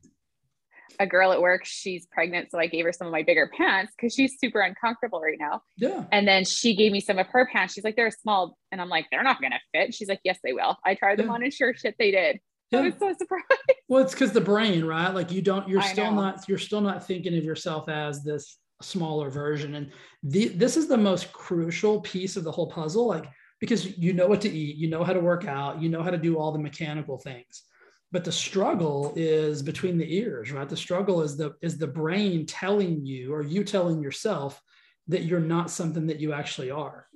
a 1.00 1.08
girl 1.08 1.32
at 1.32 1.42
work, 1.42 1.62
she's 1.66 2.06
pregnant. 2.08 2.52
So 2.52 2.60
I 2.60 2.68
gave 2.68 2.86
her 2.86 2.94
some 2.94 3.08
of 3.08 3.12
my 3.12 3.24
bigger 3.24 3.50
pants 3.56 3.94
because 3.96 4.14
she's 4.14 4.40
super 4.40 4.62
uncomfortable 4.62 5.22
right 5.22 5.38
now. 5.40 5.62
Yeah. 5.78 6.06
And 6.12 6.28
then 6.28 6.46
she 6.46 6.76
gave 6.76 6.92
me 6.92 7.00
some 7.00 7.20
of 7.20 7.28
her 7.28 7.48
pants. 7.52 7.74
She's 7.74 7.84
like, 7.84 7.96
they're 7.96 8.12
small. 8.12 8.58
And 8.72 8.82
I'm 8.82 8.90
like, 8.90 9.08
they're 9.12 9.24
not 9.24 9.40
going 9.40 9.52
to 9.52 9.60
fit. 9.74 9.94
She's 9.94 10.10
like, 10.10 10.22
yes, 10.24 10.40
they 10.44 10.54
will. 10.54 10.78
I 10.86 10.96
tried 10.96 11.20
them 11.20 11.28
yeah. 11.28 11.34
on 11.34 11.44
and 11.44 11.54
sure 11.54 11.74
shit, 11.74 11.96
they 12.00 12.12
did. 12.12 12.40
Yeah. 12.72 12.80
I 12.80 12.82
was 12.84 12.94
so 13.00 13.14
surprised. 13.18 13.46
Well, 13.90 14.04
it's 14.04 14.14
because 14.14 14.34
the 14.34 14.42
brain, 14.42 14.84
right? 14.84 15.14
Like 15.14 15.32
you 15.32 15.42
don't, 15.42 15.66
you're 15.70 15.80
I 15.80 15.88
still 15.88 16.12
know. 16.12 16.24
not, 16.24 16.44
you're 16.50 16.58
still 16.58 16.82
not 16.82 17.08
thinking 17.08 17.38
of 17.38 17.46
yourself 17.46 17.88
as 17.88 18.22
this 18.22 18.58
smaller 18.82 19.30
version. 19.30 19.76
And 19.76 19.92
the, 20.24 20.50
this 20.50 20.76
is 20.76 20.90
the 20.90 20.98
most 20.98 21.32
crucial 21.32 22.02
piece 22.02 22.36
of 22.36 22.44
the 22.44 22.52
whole 22.52 22.70
puzzle. 22.70 23.08
Like, 23.08 23.30
because 23.62 23.98
you 23.98 24.12
know 24.12 24.28
what 24.28 24.42
to 24.42 24.50
eat, 24.50 24.76
you 24.76 24.90
know 24.90 25.06
how 25.06 25.14
to 25.14 25.22
work 25.22 25.46
out, 25.46 25.82
you 25.82 25.88
know 25.88 26.04
how 26.04 26.10
to 26.10 26.18
do 26.18 26.38
all 26.38 26.52
the 26.52 26.60
mechanical 26.60 27.18
things 27.18 27.64
but 28.12 28.24
the 28.24 28.32
struggle 28.32 29.14
is 29.16 29.62
between 29.62 29.98
the 29.98 30.18
ears 30.18 30.52
right? 30.52 30.70
The 30.70 30.78
struggle 30.78 31.22
is 31.22 31.38
the 31.38 31.56
is 31.62 31.78
the 31.78 31.88
brain 31.88 32.46
telling 32.46 33.06
you 33.06 33.34
or 33.34 33.42
you 33.42 33.64
telling 33.64 34.02
yourself 34.02 34.62
that 35.08 35.24
you're 35.24 35.40
not 35.40 35.72
something 35.72 36.08
that 36.08 36.20
you 36.20 36.34
actually 36.34 36.72
are. 36.72 37.08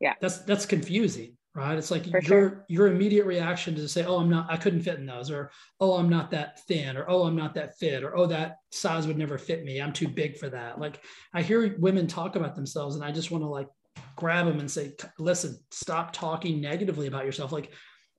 Yeah. 0.00 0.14
That's 0.20 0.38
that's 0.38 0.66
confusing 0.66 1.36
right? 1.54 1.76
It's 1.76 1.90
like 1.90 2.04
For 2.04 2.10
your 2.10 2.22
sure. 2.22 2.64
your 2.68 2.86
immediate 2.88 3.26
reaction 3.26 3.74
to 3.74 3.88
say 3.88 4.04
oh 4.04 4.18
i'm 4.18 4.30
not 4.30 4.50
i 4.50 4.56
couldn't 4.56 4.82
fit 4.82 4.98
in 4.98 5.06
those 5.06 5.30
or 5.30 5.50
oh 5.80 5.96
i'm 5.96 6.08
not 6.08 6.30
that 6.30 6.60
thin 6.66 6.96
or 6.96 7.04
oh 7.08 7.24
i'm 7.24 7.36
not 7.36 7.54
that 7.54 7.76
fit 7.78 8.02
or 8.02 8.16
oh 8.16 8.26
that 8.26 8.56
size 8.70 9.06
would 9.06 9.18
never 9.18 9.38
fit 9.38 9.64
me. 9.64 9.80
I'm 9.80 9.92
too 9.92 10.08
big 10.08 10.38
for 10.38 10.48
that. 10.50 10.80
Like 10.80 11.00
i 11.34 11.42
hear 11.42 11.76
women 11.78 12.06
talk 12.06 12.36
about 12.36 12.54
themselves 12.54 12.96
and 12.96 13.04
i 13.04 13.12
just 13.12 13.30
want 13.30 13.44
to 13.44 13.48
like 13.48 13.68
grab 14.16 14.46
them 14.46 14.60
and 14.60 14.70
say 14.70 14.92
listen 15.18 15.58
stop 15.70 16.12
talking 16.12 16.60
negatively 16.60 17.06
about 17.06 17.26
yourself. 17.26 17.52
Like 17.52 17.72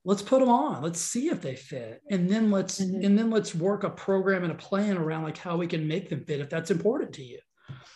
let's 0.06 0.22
put 0.22 0.40
them 0.40 0.48
on 0.50 0.82
let's 0.82 1.00
see 1.00 1.28
if 1.28 1.40
they 1.40 1.56
fit 1.56 2.02
and 2.10 2.28
then 2.28 2.50
let's 2.50 2.80
Mhm. 2.80 3.04
and 3.04 3.18
then 3.18 3.30
let's 3.30 3.54
work 3.54 3.84
a 3.84 3.90
program 3.90 4.42
and 4.42 4.52
a 4.52 4.56
plan 4.56 4.98
around 4.98 5.22
like 5.24 5.38
how 5.38 5.56
we 5.56 5.66
can 5.66 5.88
make 5.88 6.08
them 6.10 6.24
fit 6.24 6.40
if 6.40 6.50
that's 6.50 6.70
important 6.70 7.12
to 7.14 7.24
you. 7.24 7.38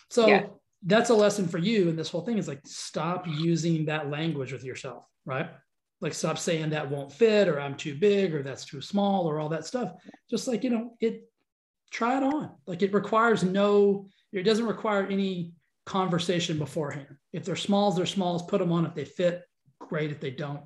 So 0.09 0.27
Yeah. 0.27 0.47
that's 0.83 1.11
a 1.11 1.13
lesson 1.13 1.47
for 1.47 1.59
you 1.59 1.89
and 1.89 1.97
this 1.99 2.09
whole 2.09 2.21
thing 2.25 2.37
is 2.37 2.47
like 2.47 2.61
stop 2.65 3.27
using 3.27 3.85
that 3.85 4.09
language 4.09 4.51
with 4.51 4.63
yourself 4.63 5.05
right? 5.25 5.49
Like 6.01 6.13
stop 6.13 6.37
saying 6.39 6.69
that 6.71 6.89
won't 6.89 7.11
fit 7.11 7.47
or 7.47 7.59
i'm 7.59 7.75
too 7.75 7.95
big 7.95 8.33
or 8.33 8.41
that's 8.41 8.65
too 8.65 8.81
small 8.81 9.25
or 9.29 9.39
all 9.39 9.49
that 9.49 9.65
stuff. 9.65 9.93
Just 10.29 10.47
like 10.47 10.63
you 10.63 10.69
know 10.71 10.95
it 10.99 11.29
try 11.91 12.17
it 12.17 12.23
on. 12.23 12.55
Like 12.65 12.81
it 12.81 12.93
requires 12.93 13.43
no 13.43 14.07
it 14.31 14.43
doesn't 14.43 14.65
require 14.65 15.05
any 15.07 15.53
conversation 15.85 16.57
beforehand. 16.57 17.17
If 17.33 17.45
they're 17.45 17.55
smalls 17.55 17.95
they're 17.97 18.05
smalls 18.07 18.43
put 18.43 18.59
them 18.59 18.71
on. 18.71 18.85
If 18.85 18.95
they 18.95 19.05
fit 19.05 19.43
great. 19.79 20.09
If 20.11 20.19
they 20.19 20.31
don't 20.31 20.61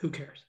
who 0.00 0.10
cares 0.10 0.44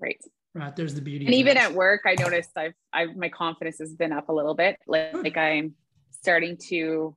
Right. 0.00 0.20
right 0.54 0.74
there's 0.76 0.94
the 0.94 1.00
beauty 1.00 1.24
And 1.26 1.34
even 1.34 1.54
that. 1.54 1.70
at 1.70 1.74
work, 1.74 2.02
I 2.06 2.14
noticed 2.14 2.50
I've, 2.56 2.74
I've, 2.92 3.16
my 3.16 3.28
confidence 3.28 3.78
has 3.78 3.94
been 3.94 4.12
up 4.12 4.28
a 4.28 4.32
little 4.32 4.54
bit. 4.54 4.76
Like, 4.86 5.12
like 5.14 5.36
I'm 5.36 5.74
starting 6.10 6.56
to 6.68 7.16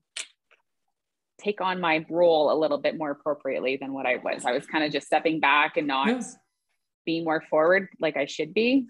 take 1.39 1.59
on 1.61 1.79
my 1.81 2.05
role 2.09 2.51
a 2.51 2.57
little 2.57 2.77
bit 2.77 2.97
more 2.97 3.11
appropriately 3.11 3.77
than 3.77 3.93
what 3.93 4.05
I 4.05 4.17
was. 4.17 4.45
I 4.45 4.51
was 4.51 4.65
kind 4.67 4.83
of 4.83 4.91
just 4.91 5.07
stepping 5.07 5.39
back 5.39 5.77
and 5.77 5.87
not 5.87 6.07
Yeah. 6.07 6.21
being 7.05 7.23
more 7.23 7.41
forward 7.49 7.89
like 7.99 8.15
I 8.17 8.25
should 8.25 8.53
be. 8.53 8.87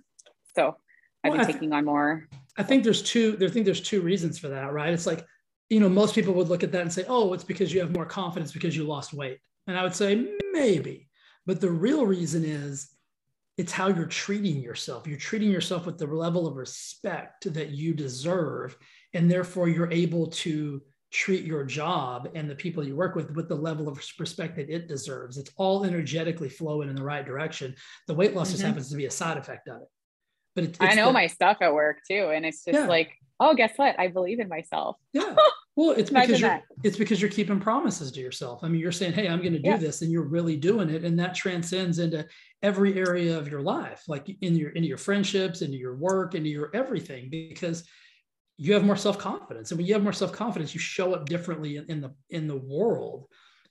So 0.56 0.76
I've 1.24 1.30
Well, 1.30 1.34
been 1.34 1.42
I 1.42 1.44
th- 1.46 1.54
taking 1.56 1.72
on 1.74 1.86
more. 1.86 2.28
I 2.58 2.64
think 2.64 2.84
there's 2.84 3.02
two. 3.02 3.38
I 3.42 3.48
think 3.48 3.66
there's 3.66 3.80
two 3.82 4.02
reasons 4.02 4.38
for 4.38 4.50
that, 4.50 4.74
right? 4.74 4.92
It's 4.94 5.06
like, 5.08 5.26
you 5.70 5.80
know, 5.80 5.88
most 5.88 6.14
people 6.14 6.34
would 6.34 6.50
look 6.50 6.64
at 6.64 6.72
that 6.74 6.82
and 6.82 6.92
say, 6.92 7.06
"Oh, 7.08 7.32
it's 7.34 7.46
because 7.46 7.74
you 7.74 7.80
have 7.80 7.92
more 7.96 8.06
confidence 8.06 8.52
because 8.52 8.76
you 8.76 8.84
lost 8.84 9.14
weight," 9.14 9.40
and 9.68 9.78
I 9.78 9.84
would 9.84 9.96
say 9.96 10.28
maybe, 10.52 11.08
but 11.46 11.62
the 11.62 11.72
real 11.72 12.06
reason 12.06 12.44
is 12.44 12.90
it's 13.58 13.72
how 13.72 13.88
you're 13.88 14.06
treating 14.06 14.62
yourself. 14.62 15.08
You're 15.08 15.18
treating 15.18 15.52
yourself 15.52 15.86
with 15.86 15.98
the 15.98 16.08
level 16.08 16.48
of 16.48 16.56
respect 16.56 17.52
that 17.54 17.72
you 17.72 17.94
deserve, 17.94 18.78
and 19.14 19.30
therefore 19.30 19.68
you're 19.70 19.92
able 19.92 20.28
to 20.28 20.82
treat 21.12 21.44
your 21.44 21.66
job 21.66 22.30
and 22.36 22.50
the 22.50 22.56
people 22.56 22.88
you 22.88 22.96
work 22.96 23.16
with 23.16 23.32
with 23.36 23.50
the 23.50 23.56
level 23.56 23.90
of 23.90 24.02
respect 24.18 24.56
that 24.56 24.70
it 24.70 24.88
deserves. 24.88 25.38
It's 25.38 25.52
all 25.58 25.84
energetically 25.84 26.48
flowing 26.48 26.90
in 26.90 26.96
the 26.96 27.04
right 27.04 27.26
direction. 27.26 27.76
The 28.08 28.14
weight 28.14 28.34
loss 28.34 28.52
just 28.52 28.64
Mhm. 28.64 28.68
happens 28.68 28.90
to 28.90 28.96
be 28.96 29.06
a 29.06 29.12
side 29.12 29.38
effect 29.38 29.68
of 29.68 29.82
it. 29.82 29.88
But 30.56 30.64
it, 30.66 30.78
I 30.80 30.96
know 30.96 31.08
the- 31.08 31.14
my 31.14 31.28
stuff 31.28 31.58
at 31.62 31.74
work 31.74 31.98
too. 32.10 32.30
And 32.34 32.46
it's 32.46 32.64
just 32.64 32.78
Yeah. 32.80 32.88
like, 32.88 33.12
oh, 33.42 33.54
guess 33.56 33.74
what? 33.78 34.00
I 34.00 34.08
believe 34.08 34.40
in 34.40 34.48
myself. 34.48 34.98
Yeah. 35.14 35.36
Well, 35.78 35.92
it's 35.92 36.10
because 36.10 36.42
you're 36.42 36.50
that. 36.50 36.64
it's 36.84 36.98
because 36.98 37.22
you're 37.22 37.32
keeping 37.32 37.58
promises 37.62 38.12
to 38.12 38.20
yourself. 38.20 38.62
I 38.62 38.68
mean, 38.68 38.82
you're 38.82 38.92
saying, 38.92 39.14
"Hey, 39.14 39.30
I'm 39.30 39.40
going 39.40 39.54
to 39.54 39.60
do 39.60 39.70
Yeah. 39.70 39.78
this," 39.78 40.02
and 40.02 40.12
you're 40.12 40.28
really 40.28 40.58
doing 40.58 40.90
it, 40.90 41.06
and 41.06 41.18
that 41.20 41.34
transcends 41.34 41.98
into 41.98 42.28
every 42.64 42.98
area 42.98 43.38
of 43.38 43.48
your 43.48 43.62
life, 43.62 44.04
like 44.08 44.30
in 44.42 44.56
your 44.56 44.70
into 44.72 44.88
your 44.88 44.98
friendships, 44.98 45.62
into 45.62 45.78
your 45.78 45.96
work, 45.96 46.36
into 46.36 46.50
your 46.50 46.70
everything, 46.76 47.30
because 47.30 47.84
you 48.58 48.74
have 48.74 48.84
more 48.86 48.96
self 48.96 49.18
confidence, 49.18 49.72
and 49.72 49.78
when 49.80 49.88
you 49.88 49.94
have 49.94 50.04
more 50.04 50.14
self 50.14 50.32
confidence, 50.32 50.74
you 50.74 50.80
show 50.80 51.14
up 51.14 51.26
differently 51.28 51.78
in, 51.78 51.86
in 51.90 52.02
the 52.02 52.14
in 52.30 52.48
the 52.48 52.58
world. 52.58 53.28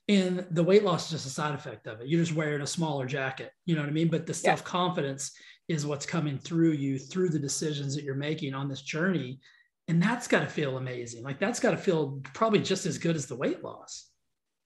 And 0.09 0.45
the 0.51 0.65
weight 0.65 0.83
loss 0.83 1.05
is 1.05 1.11
just 1.13 1.27
a 1.27 1.31
side 1.31 1.55
effect 1.55 1.87
of 1.87 2.01
it. 2.01 2.09
You're 2.09 2.21
just 2.25 2.35
wearing 2.35 2.63
a 2.63 2.67
smaller 2.67 3.07
jacket, 3.07 3.53
you 3.65 3.77
know 3.77 3.83
what 3.83 3.91
I 3.91 3.93
mean? 3.93 4.09
But 4.09 4.27
the 4.27 4.33
Yeah. 4.33 4.51
self 4.57 4.65
confidence 4.65 5.31
is 5.69 5.87
what's 5.87 6.05
coming 6.07 6.37
through 6.37 6.73
you 6.73 6.99
through 6.99 7.29
the 7.29 7.39
decisions 7.39 7.95
that 7.95 8.03
you're 8.03 8.17
making 8.17 8.55
on 8.55 8.69
this 8.69 8.83
journey 8.83 9.39
and 9.87 10.03
that's 10.03 10.27
got 10.27 10.41
to 10.41 10.47
feel 10.49 10.79
amazing 10.79 11.23
like 11.23 11.39
that's 11.39 11.61
got 11.61 11.71
to 11.71 11.77
feel 11.77 12.21
probably 12.35 12.59
just 12.59 12.87
as 12.87 12.99
good 12.99 13.15
as 13.15 13.27
the 13.27 13.37
weight 13.37 13.63
loss 13.63 14.09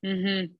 Mm-hmm. 0.05 0.53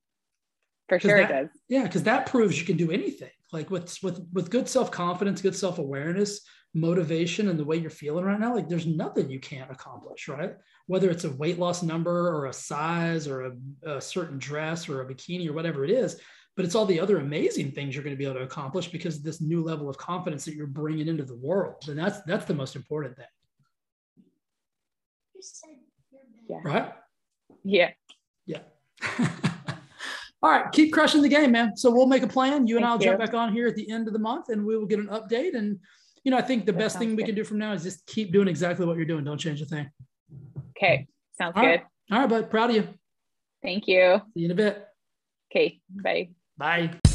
For 0.91 1.01
sure 1.01 1.19
that- 1.19 1.31
it 1.31 1.33
does. 1.45 1.49
yeah 1.71 1.85
because 1.85 2.03
that 2.03 2.27
proves 2.27 2.59
you 2.61 2.67
can 2.67 2.77
do 2.77 2.91
anything 2.91 3.31
like 3.55 3.71
with 3.71 3.97
with 4.03 4.21
with 4.33 4.51
good 4.51 4.69
self-confidence 4.69 5.41
good 5.41 5.57
self-awareness 5.57 6.41
motivation 6.75 7.49
and 7.49 7.59
the 7.59 7.65
way 7.65 7.77
you're 7.77 7.89
feeling 7.89 8.25
right 8.25 8.41
now 8.41 8.53
like 8.55 8.69
there's 8.69 8.87
nothing 8.87 9.31
you 9.31 9.39
can't 9.39 9.71
accomplish 9.71 10.27
right 10.29 10.55
whether 10.87 11.09
it's 11.09 11.25
a 11.25 11.31
weight 11.37 11.59
loss 11.59 11.83
number 11.83 12.29
or 12.29 12.47
a 12.47 12.53
size 12.53 13.29
or 13.29 13.47
a, 13.47 13.53
a 13.97 14.01
certain 14.01 14.39
dress 14.39 14.89
or 14.89 15.01
a 15.01 15.07
bikini 15.07 15.49
or 15.49 15.53
whatever 15.53 15.85
it 15.85 15.91
is 15.91 16.21
but 16.57 16.65
it's 16.65 16.75
all 16.75 16.87
the 16.87 17.01
other 17.01 17.19
amazing 17.19 17.71
things 17.71 17.95
you're 17.95 18.05
going 18.05 18.15
to 18.15 18.19
be 18.19 18.25
able 18.25 18.35
to 18.35 18.43
accomplish 18.43 18.89
because 18.89 19.17
of 19.17 19.23
this 19.23 19.41
new 19.41 19.63
level 19.63 19.89
of 19.89 19.97
confidence 19.97 20.45
that 20.45 20.55
you're 20.55 20.67
bringing 20.67 21.07
into 21.07 21.25
the 21.25 21.37
world 21.37 21.85
and 21.89 21.97
that's 21.97 22.21
that's 22.27 22.45
the 22.45 22.55
most 22.55 22.75
important 22.75 23.17
thing 23.17 23.33
Yeah. 26.49 26.61
right 26.65 26.93
Yeah. 27.63 27.91
Yeah. 28.47 28.63
All 30.45 30.51
right, 30.51 30.71
keep 30.73 30.93
crushing 30.93 31.23
the 31.23 31.29
game, 31.31 31.53
man. 31.53 31.75
So 31.75 31.91
we'll 31.91 32.07
make 32.07 32.23
a 32.23 32.27
plan. 32.27 32.67
You 32.67 32.77
and 32.77 32.85
I'll 32.85 32.99
jump 32.99 33.19
back 33.19 33.33
on 33.33 33.51
here 33.51 33.67
at 33.67 33.77
the 33.77 33.91
end 33.91 34.09
of 34.09 34.13
the 34.13 34.19
month, 34.19 34.51
and 34.51 34.67
we 34.67 34.77
will 34.77 34.85
get 34.85 34.99
an 34.99 35.07
update. 35.07 35.57
And 35.57 35.79
you 36.23 36.31
know, 36.31 36.37
I 36.37 36.43
think 36.43 36.67
the 36.67 36.73
That 36.73 36.79
best 36.81 36.99
thing 36.99 37.09
sounds 37.09 37.17
we 37.17 37.23
good. 37.23 37.29
can 37.29 37.35
do 37.37 37.45
from 37.45 37.57
now 37.57 37.73
is 37.73 37.83
just 37.83 38.05
keep 38.07 38.31
doing 38.31 38.47
exactly 38.47 38.85
what 38.85 38.99
you're 38.99 39.07
doing. 39.07 39.25
Don't 39.25 39.39
change 39.39 39.63
a 39.63 39.65
thing. 39.65 39.89
Okay. 40.77 41.07
Sounds 41.39 41.55
All 41.57 41.63
good. 41.63 41.69
right. 41.69 41.85
All 42.13 42.19
right, 42.21 42.29
bud. 42.29 42.51
Proud 42.51 42.69
of 42.69 42.77
you. 42.77 42.89
Thank 43.63 43.89
you. 43.89 44.21
See 44.35 44.41
you 44.41 44.45
in 44.45 44.51
a 44.51 44.55
bit. 44.55 44.87
Okay. 45.51 45.81
Bye. 45.89 46.29
Bye. 46.59 47.14